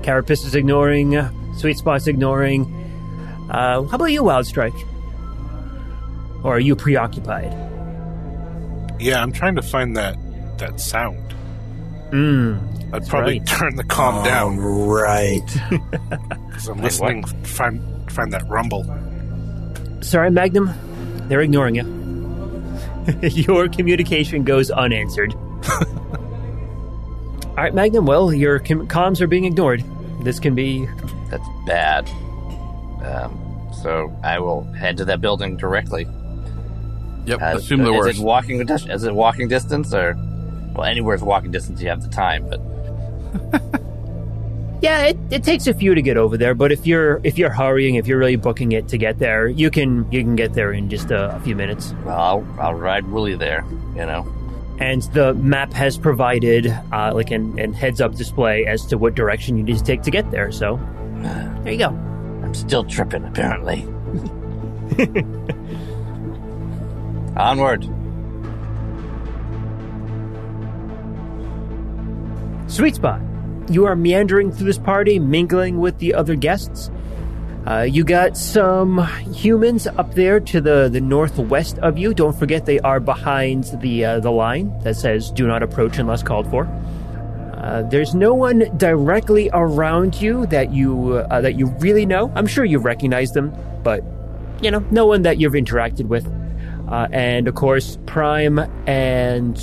[0.02, 1.16] Carapace is ignoring.
[1.16, 2.64] Uh, Sweet Spot's ignoring.
[3.48, 4.74] Uh, how about you, Wild Strike?
[6.42, 7.52] Or are you preoccupied?
[9.04, 10.16] Yeah, I'm trying to find that
[10.56, 11.34] that sound.
[12.08, 13.46] Mm, I'd probably right.
[13.46, 15.44] turn the calm oh, down Right.
[16.46, 17.22] because I'm listening.
[17.44, 18.82] Find find that rumble.
[20.00, 20.70] Sorry, Magnum.
[21.28, 23.18] They're ignoring you.
[23.28, 25.34] your communication goes unanswered.
[27.44, 28.06] All right, Magnum.
[28.06, 29.84] Well, your com- comms are being ignored.
[30.22, 30.88] This can be.
[31.28, 32.08] That's bad.
[33.04, 36.06] Um, so I will head to that building directly.
[37.26, 38.18] Yep, Uh, assume the is worst.
[38.20, 38.66] it walking?
[38.66, 40.14] dis- Is it walking distance or?
[40.74, 41.80] Well, anywhere's walking distance.
[41.80, 42.60] You have the time, but
[44.82, 47.50] Yeah, it, it takes a few to get over there, but if you're if you're
[47.50, 50.72] hurrying, if you're really booking it to get there, you can you can get there
[50.72, 51.94] in just a, a few minutes.
[52.04, 53.64] well, I'll I'll ride Willie there.
[53.96, 54.26] You know.
[54.80, 59.14] And the map has provided uh, like an, an heads up display as to what
[59.14, 60.50] direction you need to take to get there.
[60.52, 60.76] So
[61.62, 61.88] there you go.
[62.42, 63.86] I'm still tripping, apparently.
[67.36, 67.84] Onward.
[72.70, 73.20] Sweet spot.
[73.68, 76.90] You are meandering through this party, mingling with the other guests.
[77.66, 82.12] Uh, you got some humans up there to the, the northwest of you.
[82.12, 86.22] Don't forget they are behind the uh, the line that says "Do not approach unless
[86.22, 86.66] called for."
[87.54, 92.30] Uh, there's no one directly around you that you uh, that you really know.
[92.34, 94.04] I'm sure you recognize them, but
[94.60, 96.30] you know, no one that you've interacted with.
[96.88, 99.56] Uh, and of course, Prime and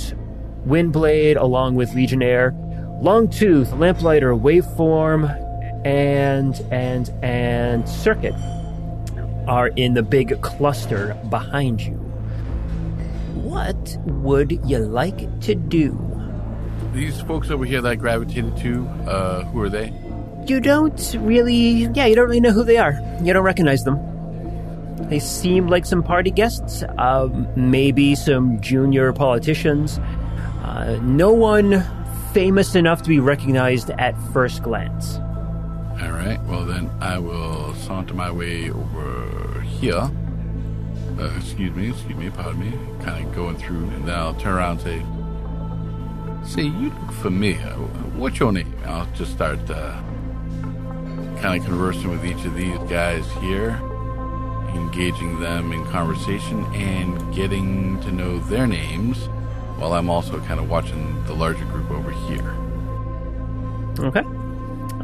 [0.66, 2.52] Windblade, along with Legionnaire,
[3.02, 5.38] Longtooth, Lamplighter, Waveform,
[5.84, 8.34] and and and Circuit
[9.48, 11.94] are in the big cluster behind you.
[13.34, 15.98] What would you like to do?
[16.92, 19.92] These folks over here that I gravitated to, uh, who are they?
[20.46, 23.00] You don't really, yeah, you don't really know who they are.
[23.22, 24.11] You don't recognize them.
[25.08, 29.98] They seem like some party guests, uh, maybe some junior politicians.
[30.62, 31.84] Uh, no one
[32.32, 35.16] famous enough to be recognized at first glance.
[36.00, 36.40] All right.
[36.44, 40.10] Well, then I will saunter my way over here.
[41.18, 43.04] Uh, excuse me, excuse me, pardon me.
[43.04, 45.04] Kind of going through, and then I'll turn around and
[46.44, 47.74] say, "See, you look familiar.
[48.16, 50.00] What's your name?" I'll just start uh,
[51.40, 53.78] kind of conversing with each of these guys here,
[54.74, 59.18] engaging them in conversation and getting to know their names,
[59.78, 62.54] while I'm also kind of watching the larger group over here.
[63.98, 64.22] Okay.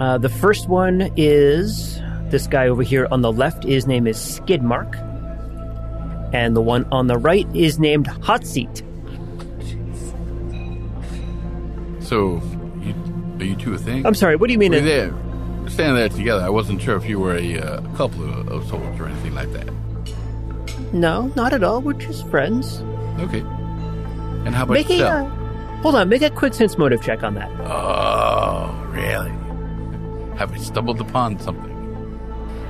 [0.00, 1.98] Uh, the first one is
[2.30, 3.64] this guy over here on the left.
[3.64, 5.04] His name is Skidmark.
[6.32, 8.82] And the one on the right is named Hot Seat.
[12.00, 12.40] So,
[12.82, 12.94] you,
[13.38, 14.06] are you two a thing?
[14.06, 14.72] I'm sorry, what do you mean?
[14.72, 15.10] We're there,
[15.70, 16.42] standing there together.
[16.44, 19.52] I wasn't sure if you were a, uh, couple of, of souls or anything like
[19.52, 19.68] that.
[20.92, 21.80] No, not at all.
[21.80, 22.80] We're just friends.
[23.18, 23.40] Okay.
[23.40, 25.28] And how about make yourself?
[25.28, 27.50] A, hold on, make a quick sense motive check on that.
[27.60, 29.32] Oh, really?
[30.38, 31.74] Have we stumbled upon something?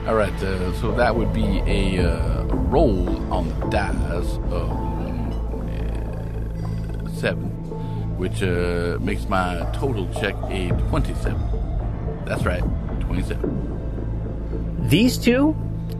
[0.07, 4.73] All right, uh, so that would be a uh, roll on the dice of
[7.05, 7.51] uh, seven,
[8.17, 11.39] which uh, makes my total check a twenty-seven.
[12.25, 12.65] That's right,
[13.09, 14.87] twenty-seven.
[14.89, 15.57] These two,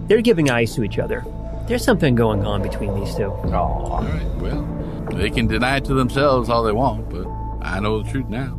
[0.07, 1.25] they're giving eyes to each other.
[1.67, 3.31] There's something going on between these two.
[3.45, 3.53] Aww.
[3.53, 4.63] All right, well,
[5.13, 7.27] they can deny it to themselves all they want, but
[7.61, 8.57] I know the truth now.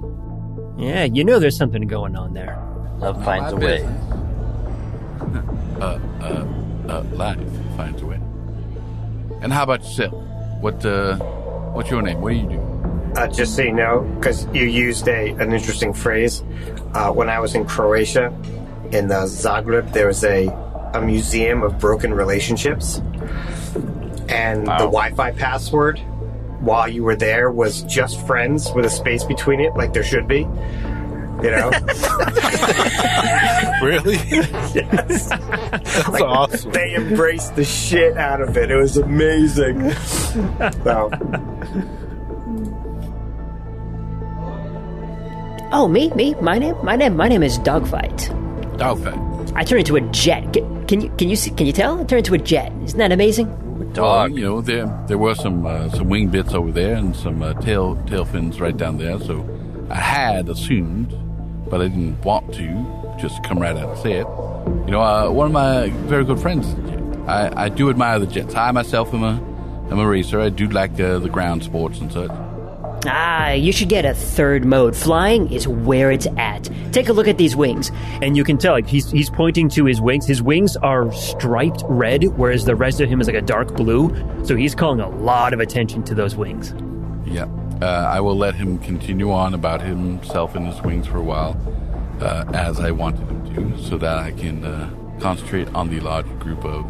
[0.78, 2.62] Yeah, you know there's something going on there.
[3.00, 3.84] Love finds a way.
[5.82, 6.46] uh, uh,
[6.88, 7.40] uh, life
[7.76, 8.20] finds a way.
[9.42, 10.14] And how about yourself?
[10.62, 11.18] What, uh,
[11.74, 12.22] what's your name?
[12.22, 12.70] What do you do?
[13.16, 16.44] Uh, just so you know, because you used a an interesting phrase.
[16.94, 18.28] Uh, when I was in Croatia,
[18.92, 20.48] in the Zagreb, there was a
[20.94, 22.98] a museum of broken relationships,
[24.28, 24.78] and Wow.
[24.80, 26.00] the Wi-Fi password
[26.62, 30.28] while you were there was just friends with a space between it, like there should
[30.28, 30.48] be.
[31.42, 31.70] You know,
[33.82, 34.16] Really?
[34.76, 35.30] yes.
[35.30, 36.72] That's awesome.
[36.72, 38.72] They embraced the shit out of it.
[38.72, 39.92] It was amazing.
[40.84, 41.10] so,
[45.72, 48.32] Oh, me, me, my name, my name, my name is Dogfight.
[48.78, 49.20] Dogfight.
[49.56, 50.52] I turn into a jet.
[50.52, 52.00] Can, can you, can you see, can you tell?
[52.00, 52.72] I turned into a jet.
[52.84, 53.48] Isn't that amazing?
[53.94, 57.42] Well, you know, there there were some uh, some wing bits over there and some
[57.42, 59.20] uh, tail tail fins right down there.
[59.20, 59.46] So
[59.90, 61.16] I had assumed,
[61.70, 64.28] but I didn't want to just come right out and say it.
[64.86, 66.68] You know, uh, one of my very good friends.
[66.68, 67.00] is a jet.
[67.28, 68.56] I, I do admire the jets.
[68.56, 69.36] I myself am a
[69.92, 70.40] am a racer.
[70.40, 72.32] I do like uh, the ground sports and such.
[73.06, 74.96] Ah, you should get a third mode.
[74.96, 76.70] Flying is where it's at.
[76.92, 77.92] Take a look at these wings.
[78.22, 80.28] And you can tell, like, he's, he's pointing to his wings.
[80.28, 84.14] His wings are striped red, whereas the rest of him is like a dark blue.
[84.44, 86.74] So he's calling a lot of attention to those wings.
[87.26, 87.48] Yeah.
[87.82, 91.56] Uh, I will let him continue on about himself and his wings for a while,
[92.20, 94.90] uh, as I wanted him to, so that I can uh,
[95.22, 96.86] concentrate on the larger group of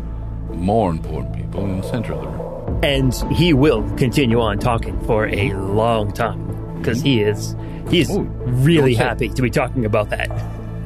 [0.50, 2.39] more important people in the center of the room.
[2.82, 7.56] And he will continue on talking for a long time because he is
[7.90, 10.30] he's Ooh, really happy to be talking about that.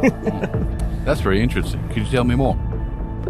[1.05, 1.85] That's very interesting.
[1.89, 2.57] Could you tell me more?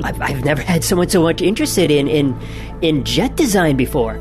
[0.03, 2.39] I've, I've never had someone so much interested in, in,
[2.81, 4.19] in jet design before.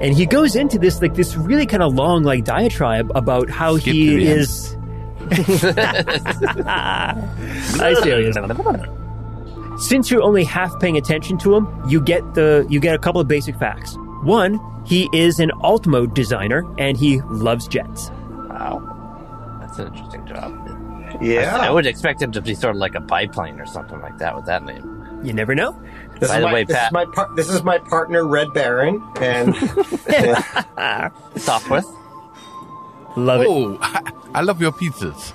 [0.00, 3.76] And he goes into this like this really kind of long like diatribe about how
[3.76, 4.74] Skip he is.
[5.30, 5.44] I
[8.02, 8.36] see how he is.
[9.80, 13.20] Since you're only half paying attention to him, you get the you get a couple
[13.20, 13.96] of basic facts.
[14.22, 18.10] One, he is an alt mode designer and he loves jets.
[18.30, 19.58] Wow.
[19.60, 20.52] That's an interesting job.
[21.22, 21.70] Yeah, I yeah.
[21.70, 24.44] would expect him to be sort of like a biplane or something like that with
[24.46, 25.20] that name.
[25.24, 25.72] You never know.
[26.18, 28.26] This, By is the my, way, this, is Pat- my par- this is my partner,
[28.26, 29.54] Red Baron, and
[31.36, 31.86] Sopwith?
[33.16, 33.46] Love it.
[33.48, 33.80] oh, it.
[34.34, 35.32] I love your pizzas.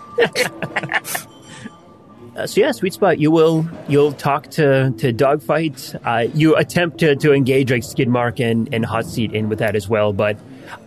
[2.35, 3.17] Uh, so yeah, sweet spot.
[3.17, 5.95] You will you'll talk to to dogfight.
[6.03, 9.75] Uh, you attempt to, to engage like Skidmark and, and Hot Seat in with that
[9.75, 10.37] as well, but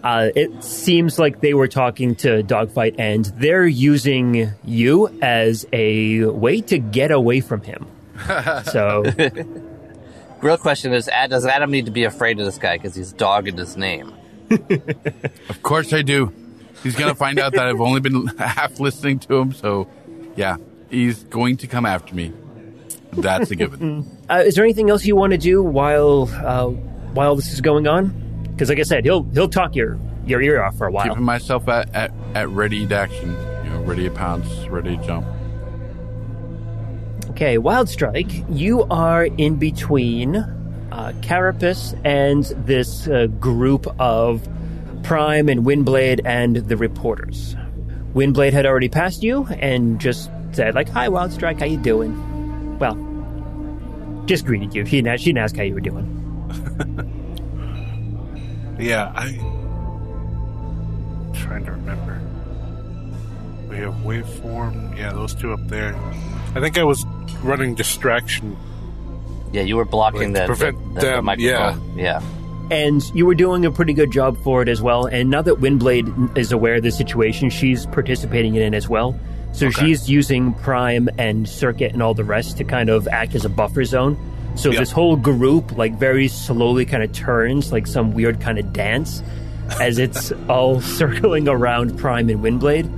[0.04, 6.24] uh, it seems like they were talking to dogfight and they're using you as a
[6.24, 7.86] way to get away from him.
[8.64, 9.04] so,
[10.42, 13.48] real question is: Does Adam need to be afraid of this guy because he's dog
[13.48, 14.12] in his name?
[14.50, 16.30] of course I do.
[16.82, 19.88] He's gonna find out that I've only been half listening to him, so
[20.36, 20.58] yeah
[20.90, 22.32] he's going to come after me.
[23.12, 24.06] That's a given.
[24.30, 27.86] uh, is there anything else you want to do while uh, while this is going
[27.86, 28.46] on?
[28.50, 31.08] Because, like I said, he'll he'll talk your your ear off for a while.
[31.08, 33.30] Keeping myself at, at, at ready to action,
[33.64, 35.26] you know, ready to pounce, ready to jump.
[37.30, 44.46] Okay, Wild Strike, you are in between uh, Carapace and this uh, group of
[45.02, 47.54] Prime and Windblade and the reporters.
[48.14, 52.78] Windblade had already passed you and just said like, "Hi, Wild Strike, how you doing?"
[52.78, 52.96] Well,
[54.26, 54.84] just greeted you.
[54.84, 56.14] She didn't, she didn't ask how you were doing.
[58.78, 62.20] yeah, I am trying to remember.
[63.68, 64.96] We have waveform.
[64.96, 65.96] Yeah, those two up there.
[66.54, 67.04] I think I was
[67.42, 68.56] running distraction.
[69.52, 71.26] Yeah, you were blocking like, the, prevent the, the, them.
[71.26, 72.22] The yeah, yeah.
[72.70, 75.06] And you were doing a pretty good job for it as well.
[75.06, 79.18] And now that Windblade is aware of the situation, she's participating in it as well.
[79.58, 79.86] So okay.
[79.86, 83.48] she's using Prime and Circuit and all the rest to kind of act as a
[83.48, 84.16] buffer zone.
[84.54, 84.78] So yep.
[84.78, 89.20] this whole group, like, very slowly kind of turns like some weird kind of dance
[89.80, 92.88] as it's all circling around Prime and Windblade.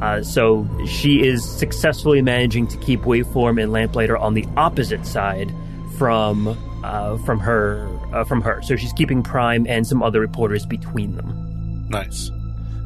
[0.00, 5.52] Uh, so she is successfully managing to keep Waveform and Lamplighter on the opposite side
[5.96, 8.62] from uh, from her uh, from her.
[8.62, 11.88] So she's keeping Prime and some other reporters between them.
[11.88, 12.30] Nice.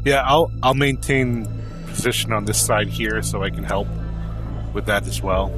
[0.05, 1.47] Yeah, I'll I'll maintain
[1.93, 3.89] position on this side here so I can help
[4.73, 5.53] with that as well.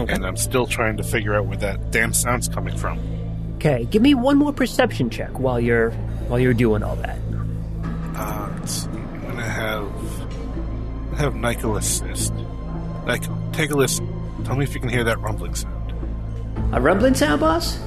[0.00, 0.12] Okay.
[0.12, 2.98] And I'm still trying to figure out where that damn sound's coming from.
[3.56, 5.90] Okay, give me one more perception check while you're
[6.28, 7.18] while you're doing all that.
[8.14, 8.88] Uh, let's see.
[8.90, 9.88] I'm gonna have
[11.18, 12.34] have Nyko assist.
[13.04, 14.06] Nyko, take a listen.
[14.44, 15.94] Tell me if you can hear that rumbling sound.
[16.72, 17.78] A rumbling sound, boss?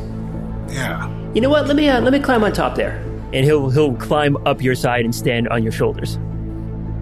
[0.70, 1.08] Yeah.
[1.34, 1.68] You know what?
[1.68, 2.98] Let me uh, let me climb on top there,
[3.34, 6.18] and he'll he'll climb up your side and stand on your shoulders.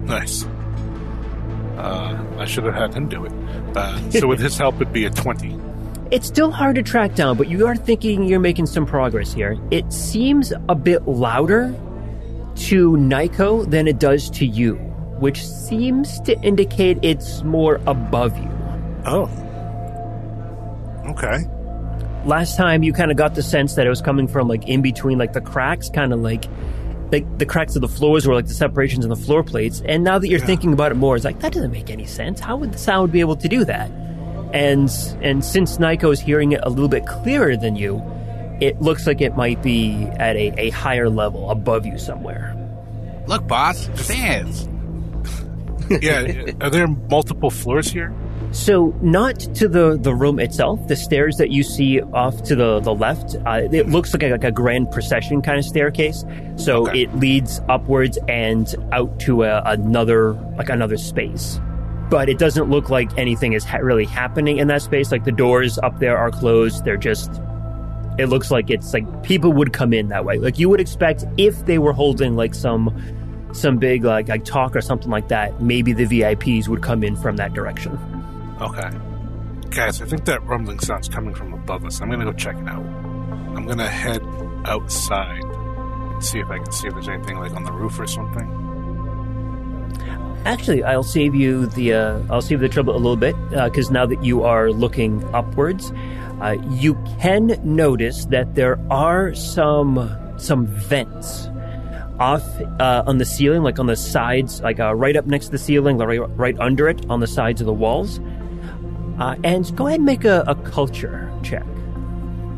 [0.04, 0.44] Nice.
[1.86, 3.32] Uh, I should have had him do it.
[3.76, 5.56] Uh, so with his help, it'd be a 20.
[6.10, 9.56] It's still hard to track down, but you are thinking you're making some progress here.
[9.70, 11.72] It seems a bit louder
[12.56, 14.74] to Nyko than it does to you,
[15.20, 18.50] which seems to indicate it's more above you.
[19.04, 19.30] Oh.
[21.10, 21.44] Okay.
[22.24, 24.82] Last time you kind of got the sense that it was coming from like in
[24.82, 26.46] between like the cracks, kind of like
[27.12, 29.82] like the cracks of the floors were like the separations in the floor plates.
[29.84, 30.46] And now that you're yeah.
[30.46, 32.40] thinking about it more, it's like that doesn't make any sense.
[32.40, 33.90] How would the sound be able to do that?
[34.52, 34.90] And
[35.22, 38.02] and since Nyko is hearing it a little bit clearer than you,
[38.60, 42.54] it looks like it might be at a, a higher level above you somewhere.
[43.26, 44.68] Look, boss, fans.
[46.02, 48.14] yeah, are there multiple floors here?
[48.56, 50.88] So, not to the, the room itself.
[50.88, 54.30] The stairs that you see off to the, the left, uh, it looks like a,
[54.30, 56.24] like a grand procession kind of staircase.
[56.56, 57.02] So okay.
[57.02, 61.60] it leads upwards and out to a, another like another space.
[62.08, 65.12] But it doesn't look like anything is ha- really happening in that space.
[65.12, 66.82] Like the doors up there are closed.
[66.82, 67.30] They're just.
[68.18, 70.38] It looks like it's like people would come in that way.
[70.38, 72.90] Like you would expect if they were holding like some
[73.52, 75.60] some big like like talk or something like that.
[75.60, 78.15] Maybe the VIPs would come in from that direction.
[78.60, 78.90] Okay.
[79.70, 82.00] Guys, I think that rumbling sound's coming from above us.
[82.00, 82.84] I'm gonna go check it out.
[82.84, 84.22] I'm gonna head
[84.64, 88.06] outside and see if I can see if there's anything like on the roof or
[88.06, 88.62] something.
[90.46, 93.92] Actually, I'll save you the uh, I'll save the trouble a little bit because uh,
[93.92, 95.92] now that you are looking upwards,
[96.40, 101.48] uh, you can notice that there are some some vents
[102.18, 102.42] off
[102.80, 105.58] uh, on the ceiling, like on the sides, like uh, right up next to the
[105.58, 108.20] ceiling, right, right under it, on the sides of the walls.
[109.18, 111.64] Uh, and go ahead and make a, a culture check.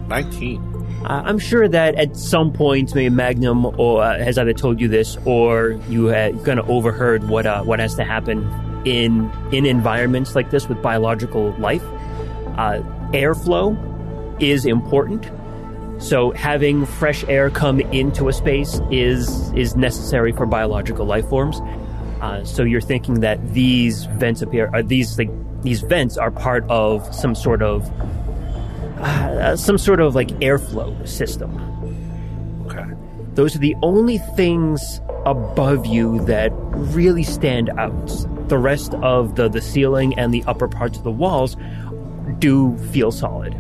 [0.09, 0.79] 19.
[1.05, 4.89] Uh, I'm sure that at some point, maybe Magnum or uh, has either told you
[4.89, 8.43] this, or you have kind of overheard what uh, what has to happen
[8.85, 11.85] in in environments like this with biological life.
[12.57, 12.83] Uh,
[13.13, 13.77] airflow
[14.43, 15.31] is important,
[16.03, 21.61] so having fresh air come into a space is is necessary for biological life forms.
[22.21, 25.31] Uh, so you're thinking that these vents appear, are these like
[25.63, 27.91] these vents are part of some sort of
[29.01, 31.57] uh, some sort of like airflow system.
[32.67, 32.85] Okay.
[33.35, 38.09] Those are the only things above you that really stand out.
[38.49, 41.57] The rest of the, the ceiling and the upper parts of the walls
[42.39, 43.55] do feel solid.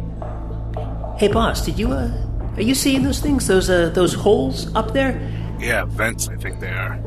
[1.18, 2.10] Hey, boss, did you uh,
[2.56, 3.46] are you seeing those things?
[3.46, 5.20] Those uh, those holes up there?
[5.60, 6.28] Yeah, vents.
[6.28, 6.98] I think they are.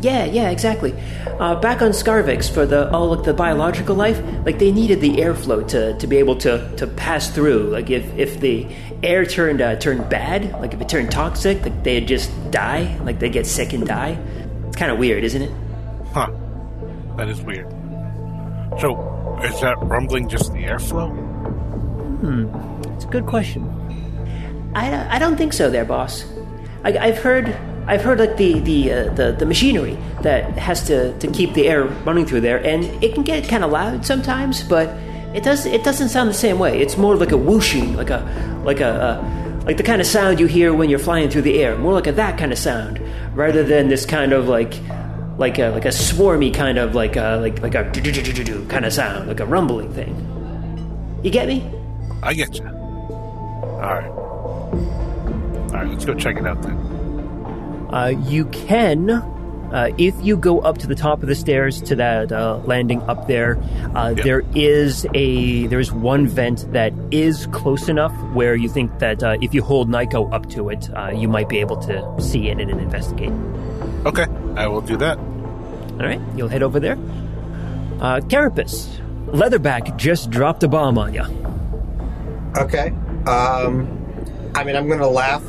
[0.00, 0.94] Yeah, yeah, exactly.
[1.26, 5.16] Uh, back on Scarvix for the oh look the biological life, like they needed the
[5.16, 7.64] airflow to, to be able to, to pass through.
[7.64, 8.66] Like if, if the
[9.02, 13.18] air turned uh, turned bad, like if it turned toxic, like they'd just die, like
[13.18, 14.18] they get sick and die.
[14.68, 15.52] It's kind of weird, isn't it?
[16.12, 16.30] Huh.
[17.16, 17.68] That is weird.
[18.80, 21.10] So, is that rumbling just the airflow?
[22.20, 22.94] Hmm.
[22.94, 23.64] It's a good question.
[24.74, 26.24] I, I don't think so, there, boss.
[26.84, 27.54] I, I've heard
[27.90, 31.66] I've heard like the the, uh, the the machinery that has to, to keep the
[31.66, 34.90] air running through there, and it can get kind of loud sometimes, but
[35.34, 36.80] it does it doesn't sound the same way.
[36.80, 38.22] It's more like a whooshing, like a
[38.64, 41.60] like a uh, like the kind of sound you hear when you're flying through the
[41.60, 43.00] air, more like a that kind of sound,
[43.36, 44.74] rather than this kind of like
[45.36, 47.90] like a like a swarmy kind of like a like like a
[48.68, 50.14] kind of sound, like a rumbling thing.
[51.24, 51.68] You get me?
[52.22, 52.66] I get you.
[52.68, 54.10] All right.
[54.10, 56.99] All right, let's go check it out then.
[57.92, 61.94] Uh, you can, uh, if you go up to the top of the stairs to
[61.96, 63.58] that uh, landing up there,
[63.94, 64.24] uh, yep.
[64.24, 69.36] there is a there's one vent that is close enough where you think that uh,
[69.40, 72.60] if you hold Nico up to it, uh, you might be able to see in
[72.60, 73.32] it and investigate.
[74.06, 74.26] Okay,
[74.56, 75.18] I will do that.
[75.18, 76.98] All right, you'll head over there.
[78.00, 78.88] Uh, Carapace,
[79.26, 81.24] Leatherback just dropped a bomb on you.
[82.56, 82.88] Okay.
[83.26, 83.96] Um,
[84.54, 85.44] I mean, I'm going to laugh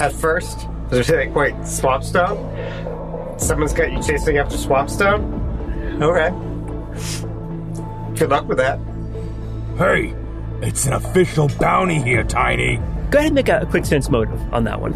[0.00, 3.40] at first does it wait, Swampstone?
[3.40, 6.02] Someone's got you chasing after Swampstone?
[6.02, 6.30] Okay.
[8.18, 8.78] Good luck with that.
[9.76, 10.14] Hey,
[10.60, 12.78] it's an official bounty here, Tiny.
[13.10, 14.94] Go ahead and make a, a quick sense motive on that one.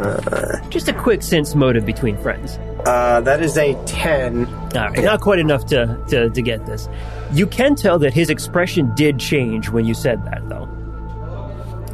[0.00, 2.58] Uh, Just a quick sense motive between friends.
[2.86, 4.46] Uh, that is a 10.
[4.46, 6.88] All right, not quite enough to, to, to get this.
[7.32, 10.66] You can tell that his expression did change when you said that, though.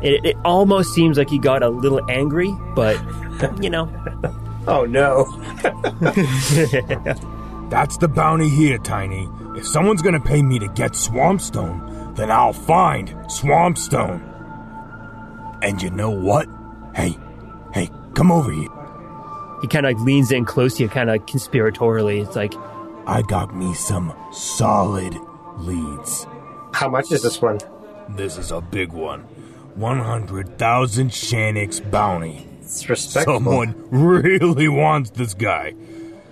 [0.03, 3.01] It, it almost seems like he got a little angry, but
[3.63, 3.91] you know.
[4.67, 5.25] oh no.
[7.71, 9.29] That's the bounty here, Tiny.
[9.57, 14.23] If someone's gonna pay me to get Swampstone, then I'll find Swampstone.
[15.63, 16.47] And you know what?
[16.95, 17.17] Hey,
[17.73, 18.69] hey, come over here.
[19.63, 22.25] He kind of like leans in close to you, kind of conspiratorially.
[22.25, 22.55] It's like,
[23.07, 25.17] I got me some solid
[25.59, 26.27] leads.
[26.73, 27.59] How much is this one?
[28.11, 29.27] This is a big one.
[29.77, 32.47] 100,000 Shanix bounty.
[32.63, 33.35] It's respectful.
[33.37, 35.75] Someone really wants this guy.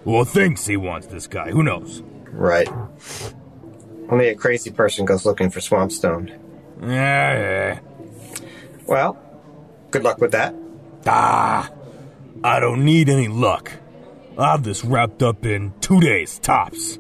[0.05, 1.51] Well, thinks he wants this guy.
[1.51, 2.03] Who knows?
[2.30, 2.68] Right.
[4.11, 6.28] Only a crazy person goes looking for Swampstone.
[6.82, 7.80] Yeah, yeah.
[8.86, 9.18] Well,
[9.90, 10.55] good luck with that.
[11.07, 11.70] Ah,
[12.42, 13.72] I don't need any luck.
[14.36, 16.99] I'll have this wrapped up in two days, tops.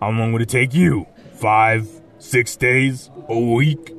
[0.00, 1.06] How long would it take you?
[1.36, 1.88] Five,
[2.18, 3.10] six days?
[3.28, 3.94] A week?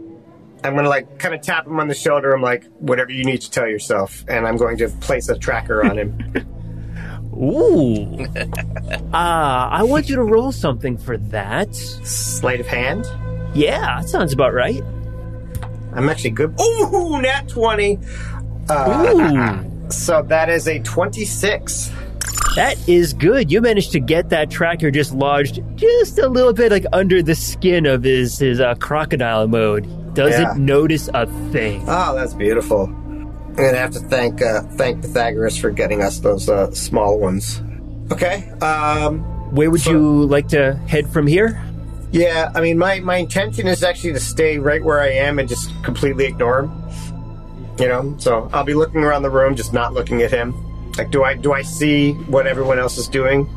[0.66, 2.34] I'm gonna like kind of tap him on the shoulder.
[2.34, 5.86] I'm like, whatever you need to tell yourself, and I'm going to place a tracker
[5.86, 6.46] on him.
[7.36, 8.26] Ooh.
[9.14, 11.76] Ah, uh, I want you to roll something for that.
[11.76, 13.06] Sleight of hand?
[13.54, 14.82] Yeah, that sounds about right.
[15.94, 16.56] I'm actually good.
[16.60, 18.00] Ooh, nat 20.
[18.70, 19.72] Uh, Ooh.
[19.88, 21.92] So that is a 26.
[22.56, 23.52] That is good.
[23.52, 27.36] You managed to get that tracker just lodged just a little bit like under the
[27.36, 29.86] skin of his his uh, crocodile mode
[30.16, 30.54] doesn't yeah.
[30.58, 31.84] notice a thing.
[31.88, 32.86] Oh, that's beautiful.
[32.86, 37.62] I'm gonna have to thank uh, thank Pythagoras for getting us those uh, small ones.
[38.12, 38.50] Okay.
[38.62, 39.20] Um,
[39.54, 41.62] Where would so, you like to head from here?
[42.12, 45.50] Yeah, I mean, my, my intention is actually to stay right where I am and
[45.50, 46.72] just completely ignore him.
[47.78, 50.54] You know, so I'll be looking around the room, just not looking at him.
[50.98, 53.50] Like, do I do I see what everyone else is doing?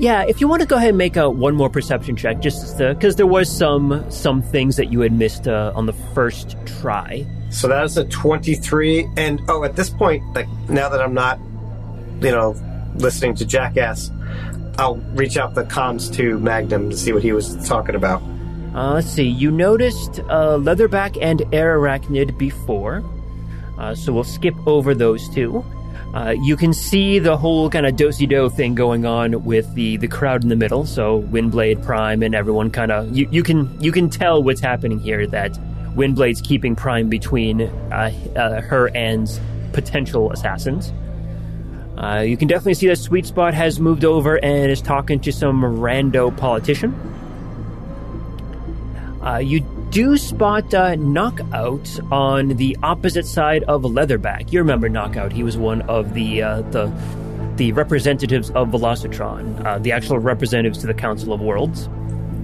[0.00, 2.78] Yeah, if you want to go ahead and make a one more perception check, just
[2.78, 7.26] because there was some some things that you had missed uh, on the first try.
[7.50, 11.38] So that's a twenty-three, and oh, at this point, like now that I'm not,
[12.22, 12.56] you know,
[12.94, 14.10] listening to Jackass,
[14.78, 18.22] I'll reach out the comms to Magnum to see what he was talking about.
[18.74, 19.28] Uh, let's see.
[19.28, 23.04] You noticed uh, Leatherback and Air Arachnid before,
[23.76, 25.62] uh, so we'll skip over those two.
[26.14, 29.96] Uh, you can see the whole kind of dosey do thing going on with the,
[29.98, 30.84] the crowd in the middle.
[30.84, 34.98] So Windblade Prime and everyone kind of you, you can you can tell what's happening
[34.98, 35.26] here.
[35.26, 35.52] That
[35.94, 39.28] Windblade's keeping Prime between uh, uh, her and
[39.72, 40.92] potential assassins.
[41.96, 45.32] Uh, you can definitely see that Sweet Spot has moved over and is talking to
[45.32, 46.94] some rando politician.
[49.22, 54.52] Uh, you do spot uh, Knockout on the opposite side of Leatherback.
[54.52, 55.32] You remember Knockout?
[55.32, 56.92] He was one of the uh, the
[57.56, 61.88] the representatives of Velocitron, uh, the actual representatives to the Council of Worlds.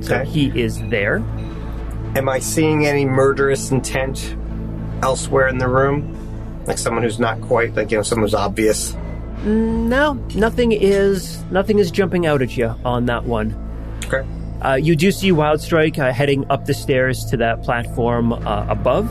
[0.03, 0.29] So Okay.
[0.29, 1.19] he is there.
[2.17, 4.37] Am I seeing any murderous intent
[5.03, 6.13] elsewhere in the room?
[6.67, 8.95] Like someone who's not quite, like, you know, someone who's obvious?
[9.45, 13.55] No, nothing is nothing is jumping out at you on that one.
[14.05, 14.27] Okay.
[14.63, 19.09] Uh, you do see Wildstrike uh, heading up the stairs to that platform uh, above,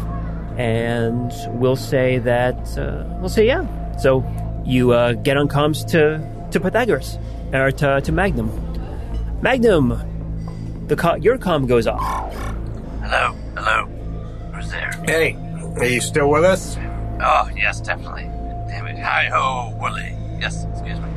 [0.57, 3.95] and we'll say that uh, we'll say yeah.
[3.97, 4.23] So
[4.65, 6.19] you uh, get on comms to
[6.51, 7.17] to Pythagoras
[7.53, 8.49] or to, to Magnum.
[9.41, 12.01] Magnum, the co- your comm goes off.
[13.03, 13.85] Hello, hello.
[14.53, 14.91] Who's there?
[15.05, 15.35] Hey,
[15.77, 16.77] are you still with us?
[17.21, 18.23] Oh, yes, definitely.
[18.67, 18.97] Damn it.
[18.99, 20.17] Hi ho, Wooly.
[20.39, 21.07] Yes, excuse me.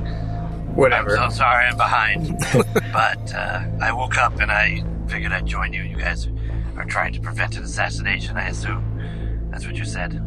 [0.79, 1.19] Whatever.
[1.19, 2.39] I'm so sorry I'm behind.
[2.93, 5.83] but uh, I woke up and I figured I'd join you.
[5.83, 6.29] You guys
[6.77, 9.49] are trying to prevent an assassination, I assume.
[9.51, 10.23] That's what you said.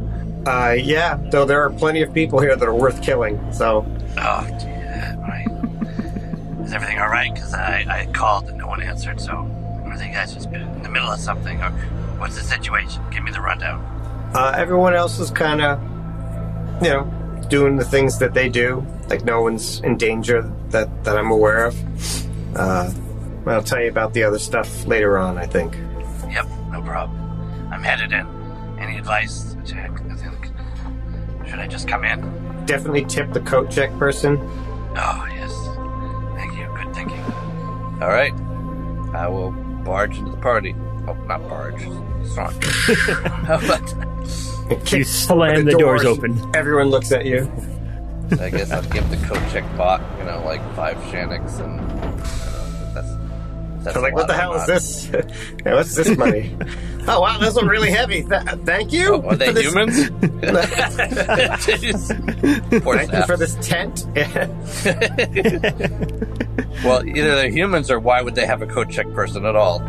[0.46, 3.86] Uh, yeah, though there are plenty of people here that are worth killing, so.
[4.18, 5.48] Oh, yeah, right.
[6.66, 7.34] Is everything all right?
[7.34, 9.32] Because I, I called and no one answered, so
[9.86, 11.62] are they guys just in the middle of something?
[11.62, 11.70] Or
[12.20, 13.02] what's the situation?
[13.10, 13.80] Give me the rundown.
[14.34, 15.82] Uh, everyone else is kind of,
[16.84, 18.86] you know, doing the things that they do.
[19.12, 22.56] Like no one's in danger that, that I'm aware of.
[22.56, 22.94] Uh,
[23.46, 25.76] I'll tell you about the other stuff later on, I think.
[26.32, 27.20] Yep, no problem.
[27.74, 28.26] I'm headed in.
[28.80, 29.92] Any advice, Jack?
[30.10, 30.46] I think.
[31.46, 32.22] Should I just come in?
[32.66, 34.38] Definitely tip the coat check person.
[34.96, 35.54] Oh, yes.
[36.38, 36.74] Thank you.
[36.74, 37.22] Good thinking.
[38.02, 38.34] All right.
[39.14, 39.52] I will
[39.84, 40.74] barge into the party.
[41.06, 41.82] Oh, not barge.
[42.30, 42.56] Sorry.
[43.68, 46.40] but You slam the doors open.
[46.56, 47.52] Everyone looks at you.
[48.40, 51.80] I guess I'll give the coat check bot, you know, like five Shanix and.
[51.82, 53.10] Uh, that's,
[53.84, 55.10] that's I'm like, what the hell is this?
[55.66, 56.56] yeah, what's this money?
[57.08, 58.24] oh wow, this one really heavy.
[58.24, 59.16] Th- thank you.
[59.16, 60.08] Oh, are they this- humans?
[62.82, 64.06] Thank you for this tent.
[66.84, 69.82] Well, either they're humans or why would they have a coat check person at all?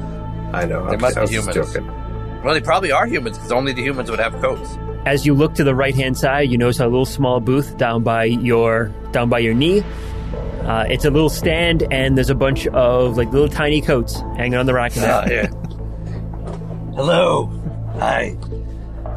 [0.52, 0.84] I know.
[0.84, 1.54] They I'm- must be humans.
[1.54, 1.86] joking.
[2.42, 4.76] Well, they probably are humans because only the humans would have coats.
[5.04, 8.02] As you look to the right hand side, you notice a little small booth down
[8.02, 9.82] by your down by your knee.
[10.62, 14.54] Uh, it's a little stand, and there's a bunch of like little tiny coats hanging
[14.54, 14.92] on the rack.
[14.96, 15.48] Ah, yeah.
[16.94, 17.46] Hello.
[17.98, 18.36] Hi.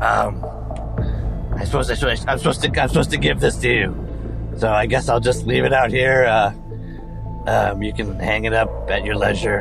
[0.01, 0.43] Um,
[1.55, 4.07] I suppose I should, I'm supposed to I'm supposed to give this to you,
[4.57, 6.25] so I guess I'll just leave it out here.
[6.25, 6.53] Uh,
[7.47, 9.59] um, you can hang it up at your leisure,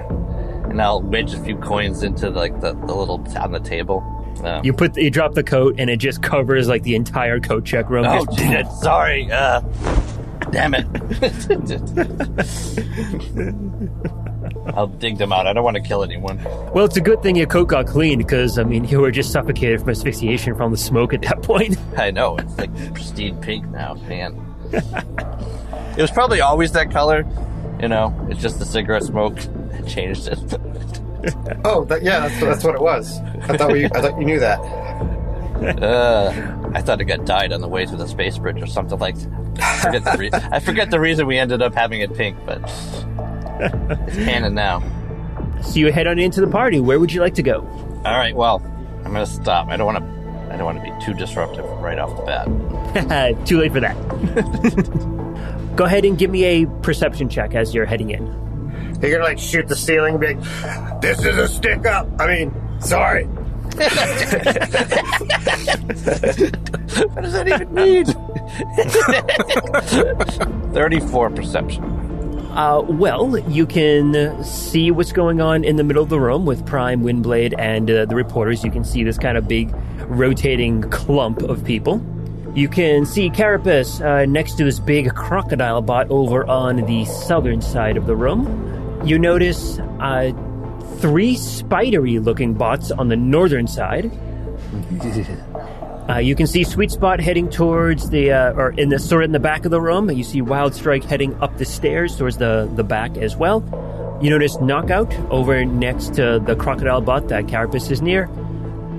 [0.70, 4.02] and I'll wedge a few coins into like the, the little on the table.
[4.42, 7.64] Um, You put you drop the coat, and it just covers like the entire coat
[7.64, 8.04] check room.
[8.06, 9.30] oh, Just- shit, sorry.
[9.30, 9.60] Uh,
[10.50, 10.86] damn it.
[14.74, 15.46] I'll dig them out.
[15.46, 16.42] I don't want to kill anyone.
[16.74, 19.30] Well, it's a good thing your coat got cleaned because I mean you were just
[19.32, 21.76] suffocated from asphyxiation from the smoke at that point.
[21.96, 24.40] I know it's like pristine pink now, man.
[24.72, 27.24] it was probably always that color,
[27.80, 28.14] you know.
[28.30, 31.00] It's just the cigarette smoke that changed it.
[31.64, 33.18] Oh, that, yeah, that's, that's what it was.
[33.48, 34.58] I thought we, I thought you knew that.
[35.82, 38.98] Uh, I thought it got dyed on the way to the space bridge or something
[38.98, 39.16] like.
[39.16, 39.60] That.
[39.60, 42.60] I forget the, re- I forget the reason we ended up having it pink, but
[44.06, 44.82] it's canon now.
[45.62, 46.80] So you head on into the party.
[46.80, 47.60] Where would you like to go?
[48.04, 48.60] All right, well,
[49.04, 49.68] I'm gonna stop.
[49.68, 50.52] I don't want to.
[50.52, 53.46] I don't want to be too disruptive right off the bat.
[53.46, 53.96] Too late for that.
[55.76, 58.26] go ahead and give me a perception check as you're heading in.
[59.04, 62.26] You're gonna like shoot the ceiling and be like, "This is a stick up." I
[62.26, 63.28] mean, sorry.
[66.94, 68.04] What does that even mean?
[70.74, 71.82] Thirty-four perception.
[72.54, 76.64] Uh, well, you can see what's going on in the middle of the room with
[76.66, 78.62] Prime, Windblade, and uh, the reporters.
[78.62, 79.74] You can see this kind of big
[80.06, 82.00] rotating clump of people.
[82.54, 87.60] You can see Carapace uh, next to this big crocodile bot over on the southern
[87.60, 88.44] side of the room.
[89.04, 90.32] You notice uh,
[90.98, 94.10] three spidery looking bots on the northern side.
[96.08, 99.28] Uh, you can see Sweet Spot heading towards the, uh, or in the sort of
[99.28, 100.10] in the back of the room.
[100.10, 103.62] You see Wild Strike heading up the stairs towards the the back as well.
[104.22, 108.30] You notice Knockout over next to the crocodile bot that Carapace is near.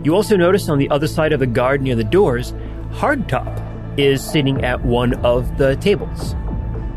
[0.04, 2.54] You also notice on the other side of the guard near the doors,
[2.92, 6.34] Hardtop is sitting at one of the tables.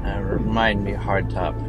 [0.05, 1.68] Uh, remind me, Hardtop.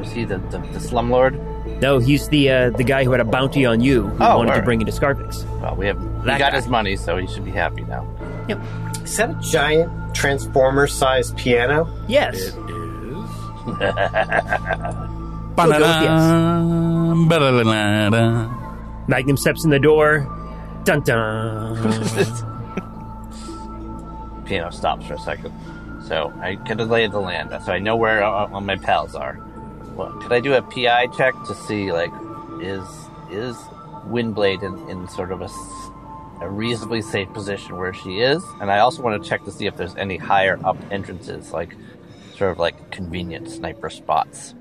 [0.00, 1.46] Was he the, the, the slumlord?
[1.80, 4.48] No, he's the uh, the guy who had a bounty on you who Oh, wanted
[4.48, 4.64] to alright.
[4.64, 5.44] bring you to Scarpix.
[5.60, 6.56] Well, we have he That got guy.
[6.56, 8.06] his money, so he should be happy now.
[8.48, 8.60] Yep.
[9.04, 11.88] Is that a giant transformer-sized piano?
[12.08, 12.50] Yes.
[15.56, 18.48] Ba-da-da, ba-da-da-da-da.
[19.08, 20.26] Magnum steps in the door.
[20.84, 21.76] Dun dun.
[24.46, 25.52] Piano stops for a second.
[26.06, 28.76] So I get a lay of the land, so I know where all, all my
[28.76, 29.38] pals are.
[30.00, 32.10] Well, could I do a PI check to see, like,
[32.58, 32.82] is
[33.30, 33.54] is
[34.08, 35.50] Windblade in, in sort of a,
[36.42, 38.42] a reasonably safe position where she is?
[38.62, 41.76] And I also want to check to see if there's any higher up entrances, like
[42.34, 44.54] sort of like convenient sniper spots.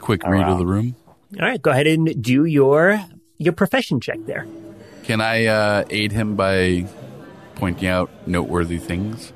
[0.00, 0.96] Quick read of the room.
[1.38, 3.04] All right, go ahead and do your
[3.36, 4.46] your profession check there.
[5.02, 6.86] Can I uh, aid him by
[7.54, 9.34] pointing out noteworthy things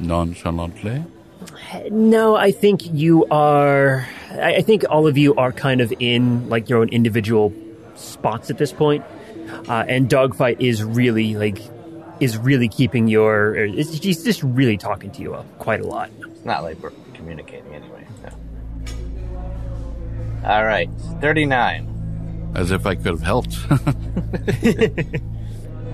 [0.00, 1.04] nonchalantly?
[1.90, 4.06] No, I think you are.
[4.30, 7.52] I, I think all of you are kind of in like your own individual
[7.94, 9.04] spots at this point.
[9.68, 11.58] Uh, and dogfight is really like
[12.20, 13.50] is really keeping your.
[13.50, 16.10] or is- He's just really talking to you uh, quite a lot.
[16.20, 18.06] It's not like we're communicating anyway.
[18.22, 18.30] No.
[20.48, 20.88] All right,
[21.20, 22.52] 39.
[22.54, 23.56] As if I could have helped.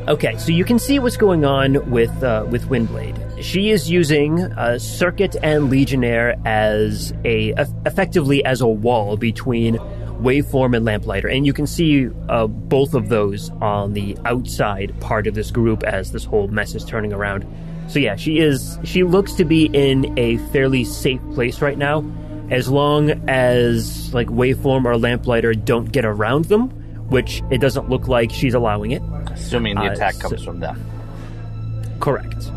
[0.08, 3.42] Okay, so you can see what's going on with uh, with Windblade.
[3.42, 7.52] She is using uh, Circuit and Legionnaire as a
[7.84, 13.10] effectively as a wall between Waveform and Lamplighter, and you can see uh, both of
[13.10, 17.46] those on the outside part of this group as this whole mess is turning around.
[17.88, 18.78] So yeah, she is.
[18.84, 22.02] She looks to be in a fairly safe place right now,
[22.50, 26.72] as long as like Waveform or Lamplighter don't get around them,
[27.08, 29.02] which it doesn't look like she's allowing it.
[29.32, 30.84] Assuming the Uh, attack so- comes from them.
[32.00, 32.50] Correct.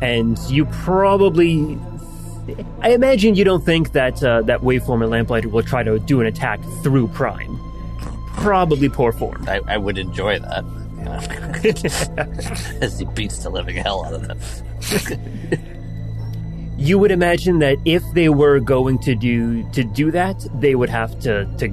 [0.00, 1.78] And you probably,
[2.80, 6.20] I imagine you don't think that uh, that waveform and lamplighter will try to do
[6.20, 7.58] an attack through Prime.
[8.36, 9.44] Probably poor form.
[9.46, 10.64] I, I would enjoy that.
[12.80, 14.38] As he beats the living hell out of them.
[16.78, 20.88] You would imagine that if they were going to do to do that, they would
[20.90, 21.68] have to to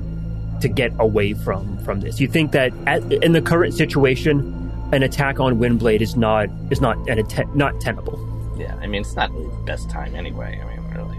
[0.61, 2.19] to get away from from this.
[2.19, 4.55] You think that at, in the current situation,
[4.91, 8.17] an attack on Windblade is not is not an atte- not tenable.
[8.57, 10.59] Yeah, I mean, it's not the best time anyway.
[10.61, 11.17] I mean, really.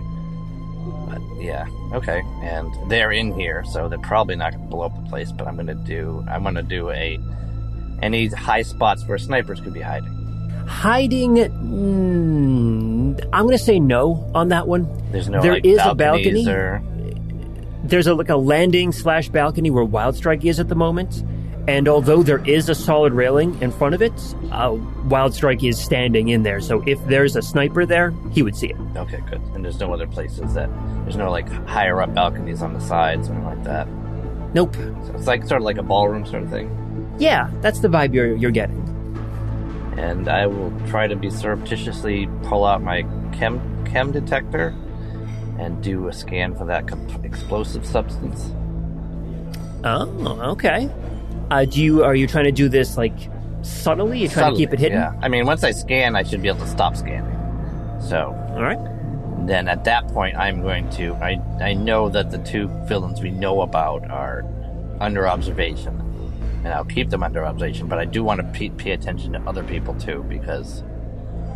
[1.09, 2.23] But yeah, okay.
[2.43, 5.33] And they're in here, so they're probably not going to blow up the place.
[5.33, 6.25] But I'm going to do.
[6.29, 7.19] I'm going to do a
[8.03, 10.17] any high spots where snipers could be hiding.
[10.67, 14.89] Hiding, mm, I'm going to say no on that one.
[15.11, 16.47] There's no There like is a balcony.
[16.49, 16.83] or
[17.85, 21.25] There's a like a landing slash balcony where Wild Strike is at the moment,
[21.67, 24.13] and although there is a solid railing in front of it,
[24.53, 24.77] uh,
[25.07, 26.61] Wild Strike is standing in there.
[26.61, 28.77] So if there's a sniper there, he would see it.
[28.97, 29.41] okay, good.
[29.55, 30.69] And there's no other places that
[31.05, 33.89] there's no like higher up balconies on the sides or anything like that.
[34.53, 34.75] Nope.
[34.75, 37.15] So it's like sort of like a ballroom sort of thing.
[37.19, 38.79] Yeah, that's the vibe you're you're getting.
[39.97, 43.03] and I will try to be surreptitiously pull out my
[43.33, 44.75] chem chem detector
[45.61, 48.51] and do a scan for that com- explosive substance.
[49.85, 50.91] Oh, okay.
[51.51, 53.17] Uh, do you are you trying to do this like
[53.63, 54.21] subtly?
[54.21, 54.99] You're trying to keep it hidden.
[54.99, 57.37] Yeah, I mean, once I scan, I should be able to stop scanning.
[58.01, 58.79] So, all right.
[59.47, 61.15] Then at that point, I'm going to.
[61.15, 64.45] I I know that the two villains we know about are
[65.01, 65.99] under observation,
[66.65, 67.87] and I'll keep them under observation.
[67.89, 70.85] But I do want to pay, pay attention to other people too, because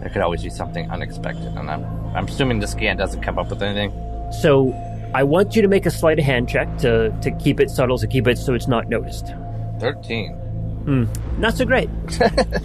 [0.05, 1.47] there could always be something unexpected.
[1.57, 1.83] And I'm
[2.15, 3.91] I'm assuming the scan doesn't come up with anything.
[4.43, 4.75] So
[5.15, 7.97] I want you to make a sleight of hand check to to keep it subtle,
[7.97, 9.33] to keep it so it's not noticed.
[9.81, 10.35] Thirteen.
[10.85, 11.05] Hmm.
[11.39, 11.89] Not so great.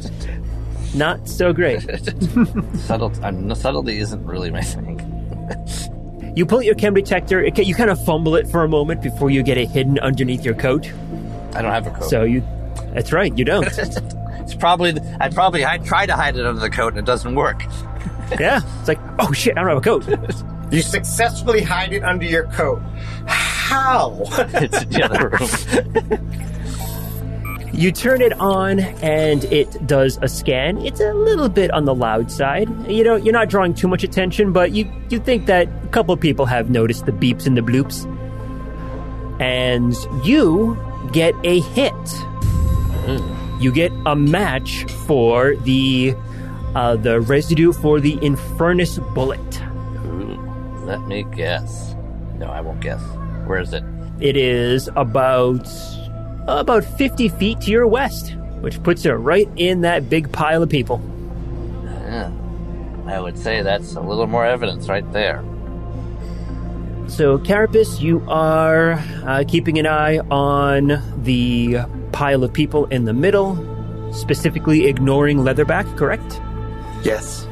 [0.94, 1.80] not so great.
[2.76, 5.00] Subtle, um, subtlety isn't really my thing.
[6.36, 7.44] You pull out your chem detector.
[7.44, 10.46] It, you kind of fumble it for a moment before you get it hidden underneath
[10.46, 10.90] your coat.
[11.54, 12.04] I don't have a coat.
[12.04, 12.42] So you,
[12.94, 13.68] that's right, you don't.
[14.50, 17.36] It's probably I probably I try to hide it under the coat and it doesn't
[17.36, 17.62] work.
[18.40, 20.44] yeah, it's like oh shit, I don't have a coat.
[20.72, 22.80] You successfully hide it under your coat.
[23.26, 24.22] How?
[24.54, 25.30] it's in the other
[26.10, 26.32] room.
[27.74, 30.78] You turn it on and it does a scan.
[30.86, 32.70] It's a little bit on the loud side.
[32.88, 36.14] You know, you're not drawing too much attention, but you you think that a couple
[36.14, 38.06] of people have noticed the beeps and the bloops.
[39.42, 40.78] And you
[41.14, 41.94] get a hit.
[43.08, 43.39] Hmm.
[43.60, 46.16] You get a match for the
[46.76, 49.62] uh, the residue for the Infernus bullet.
[50.06, 50.40] Ooh,
[50.86, 51.96] let me guess.
[52.38, 53.02] No, I won't guess.
[53.46, 53.84] Where is it?
[54.22, 55.68] It is about
[56.48, 60.70] about 50 feet to your west, which puts it right in that big pile of
[60.70, 61.02] people.
[61.84, 62.32] Yeah.
[63.06, 65.44] I would say that's a little more evidence right there.
[67.08, 68.94] So, Carapace, you are
[69.26, 71.80] uh, keeping an eye on the
[72.10, 73.56] pile of people in the middle,
[74.14, 76.42] specifically ignoring Leatherback, correct?
[77.04, 77.48] Yes.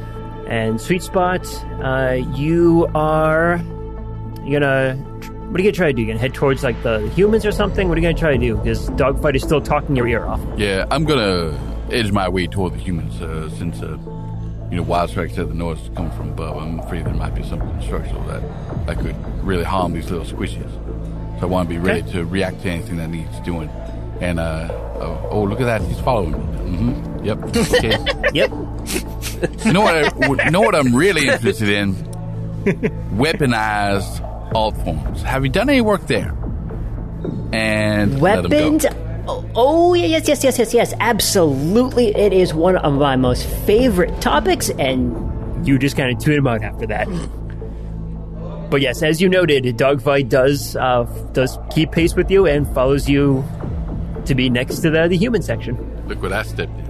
[0.48, 1.46] And Sweet Spot,
[1.82, 3.60] uh, you are
[4.44, 4.96] you're gonna
[5.50, 6.02] What are you gonna try to do?
[6.02, 7.88] You gonna head towards like the humans or something?
[7.88, 8.56] What are you gonna try to do?
[8.56, 10.40] Because Dogfight is still talking your ear off.
[10.56, 11.58] Yeah, I'm gonna
[11.90, 13.98] edge my way toward the humans uh, since, uh,
[14.70, 16.56] you know, Wild Strike said the noise is coming from above.
[16.62, 18.42] I'm afraid there might be something structural that,
[18.86, 20.70] that could really harm these little squishies.
[21.40, 22.12] So I want to be ready okay.
[22.12, 23.70] to react to anything that needs doing.
[24.20, 24.68] And, uh,
[25.00, 25.82] oh, oh, look at that.
[25.82, 26.38] He's following me.
[26.76, 27.24] Mm-hmm.
[27.24, 27.38] Yep.
[27.56, 28.30] Okay.
[28.34, 28.50] yep.
[29.64, 29.94] You know what?
[29.94, 31.94] I, you know what I'm really interested in?
[33.14, 35.22] Weaponized alt forms.
[35.22, 36.36] Have you done any work there?
[37.52, 38.86] And weapons.
[39.30, 40.94] Oh, oh, yes, yes, yes, yes, yes.
[41.00, 46.38] Absolutely, it is one of my most favorite topics, and you just kind of tune
[46.38, 47.06] him out after that.
[48.70, 53.08] But yes, as you noted, Dogfight does uh, does keep pace with you and follows
[53.08, 53.44] you
[54.26, 55.76] to be next to the, the human section.
[56.06, 56.88] Look what I stepped in.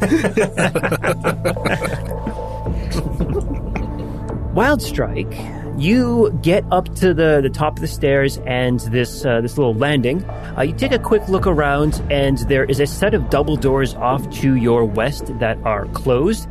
[4.54, 5.32] Wild Strike
[5.76, 9.74] you get up to the, the top of the stairs and this uh, this little
[9.74, 10.24] landing.
[10.24, 13.94] Uh, you take a quick look around, and there is a set of double doors
[13.94, 16.48] off to your west that are closed.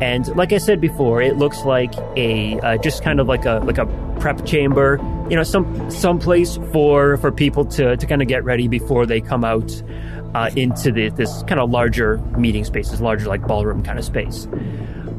[0.00, 3.60] And like I said before, it looks like a uh, just kind of like a
[3.64, 3.86] like a
[4.18, 4.98] prep chamber.
[5.28, 9.04] You know, some some place for for people to to kind of get ready before
[9.04, 9.82] they come out
[10.34, 14.04] uh, into the, this kind of larger meeting space, this larger like ballroom kind of
[14.04, 14.46] space.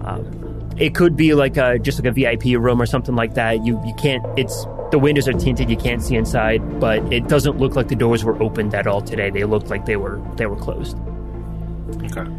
[0.04, 0.41] Um,
[0.82, 3.64] it could be like a just like a VIP room or something like that.
[3.64, 4.26] You you can't.
[4.38, 5.70] It's the windows are tinted.
[5.70, 9.00] You can't see inside, but it doesn't look like the doors were opened at all
[9.00, 9.30] today.
[9.30, 10.98] They look like they were they were closed.
[12.06, 12.30] Okay.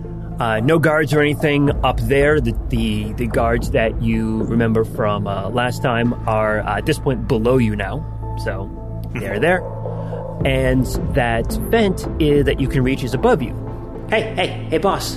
[0.41, 2.41] Uh, no guards or anything up there.
[2.41, 6.99] The the, the guards that you remember from uh, last time are uh, at this
[6.99, 8.03] point below you now,
[8.43, 8.69] so
[9.15, 9.63] they're there.
[10.45, 10.85] And
[11.15, 13.55] that vent is, that you can reach is above you.
[14.11, 15.17] Hey, hey, hey, boss!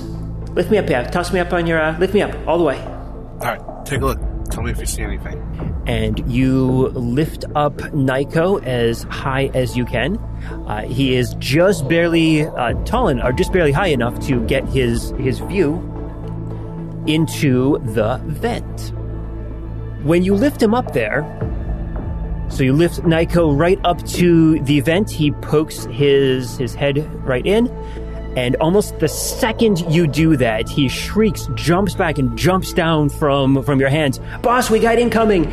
[0.51, 1.03] Lift me up here.
[1.11, 1.82] Toss me up on your.
[1.82, 2.95] Uh, lift me up all the way.
[3.42, 4.20] All right, take a look.
[4.50, 5.84] Tell me if you see anything.
[5.88, 10.18] And you lift up Nico as high as you can.
[10.68, 14.66] Uh, he is just barely uh, tall enough, or just barely high enough to get
[14.66, 15.74] his his view
[17.08, 18.94] into the vent.
[20.04, 21.24] When you lift him up there,
[22.50, 25.10] so you lift Nico right up to the vent.
[25.10, 27.68] He pokes his his head right in,
[28.36, 33.64] and almost the second you do that, he shrieks, jumps back, and jumps down from,
[33.64, 34.20] from your hands.
[34.42, 35.48] Boss, we got incoming!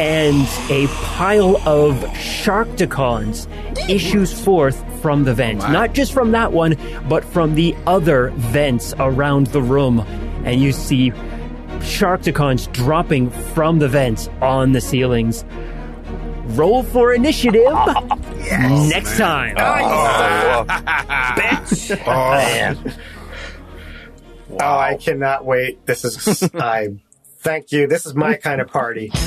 [0.00, 3.48] And a pile of Sharkticons
[3.88, 5.62] issues forth from the vent.
[5.62, 6.76] Oh Not just from that one,
[7.08, 10.00] but from the other vents around the room.
[10.44, 11.10] And you see
[11.80, 15.44] Sharkticons dropping from the vents on the ceilings.
[16.44, 19.54] Roll for initiative yes, next man.
[19.54, 19.56] time.
[19.58, 20.64] Oh,
[21.36, 21.98] bitch.
[22.06, 22.94] Oh, man.
[24.46, 24.76] Wow.
[24.76, 25.84] Oh, I cannot wait.
[25.84, 26.90] This is I
[27.38, 27.88] thank you.
[27.88, 29.08] This is my kind of party.
[29.08, 29.18] From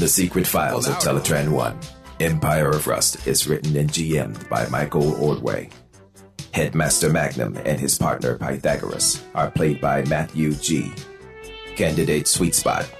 [0.00, 1.78] the secret files of Teletran 1,
[2.18, 5.68] Empire of Rust is written and GM'd by Michael Ordway.
[6.52, 10.90] Headmaster Magnum and his partner Pythagoras are played by Matthew G.
[11.76, 12.90] Candidate Sweet Spot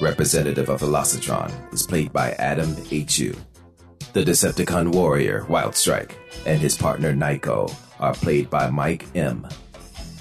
[0.00, 3.36] representative of Velocitron, is played by Adam H.U.
[4.12, 6.16] The Decepticon warrior, Wild Strike,
[6.46, 7.68] and his partner Nico
[8.00, 9.46] are played by Mike M.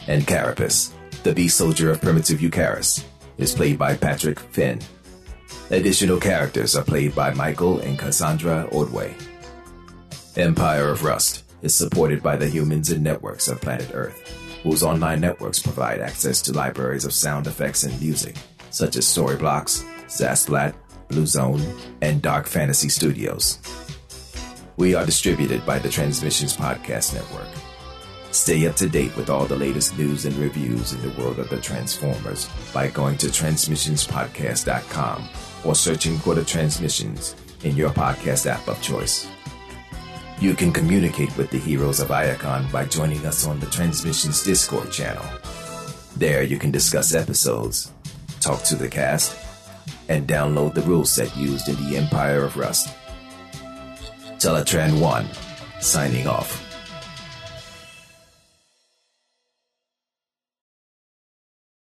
[0.08, 3.04] And Carapace, the beast soldier of primitive Eucharis,
[3.38, 4.80] is played by Patrick Finn.
[5.72, 9.16] Additional characters are played by Michael and Cassandra Ordway.
[10.36, 15.22] Empire of Rust is supported by the humans and networks of planet Earth, whose online
[15.22, 18.36] networks provide access to libraries of sound effects and music
[18.76, 20.76] such as Storyblocks, Zapsplat,
[21.08, 21.62] Blue Zone,
[22.02, 23.60] and Dark Fantasy Studios.
[24.76, 27.48] We are distributed by the Transmissions Podcast Network.
[28.32, 31.50] Stay up to date with all the latest news and reviews in the world of
[31.50, 35.30] the Transformers by going to transmissionspodcast.com
[35.64, 39.26] or searching for the Transmissions in your podcast app of choice.
[40.42, 44.92] You can communicate with the heroes of Iacon by joining us on the Transmissions Discord
[44.92, 45.24] channel.
[46.18, 47.94] There you can discuss episodes,
[48.46, 49.36] talk to the cast,
[50.08, 52.96] and download the rule set used in the Empire of Rust.
[54.38, 55.28] Teletran 1,
[55.82, 56.65] signing off.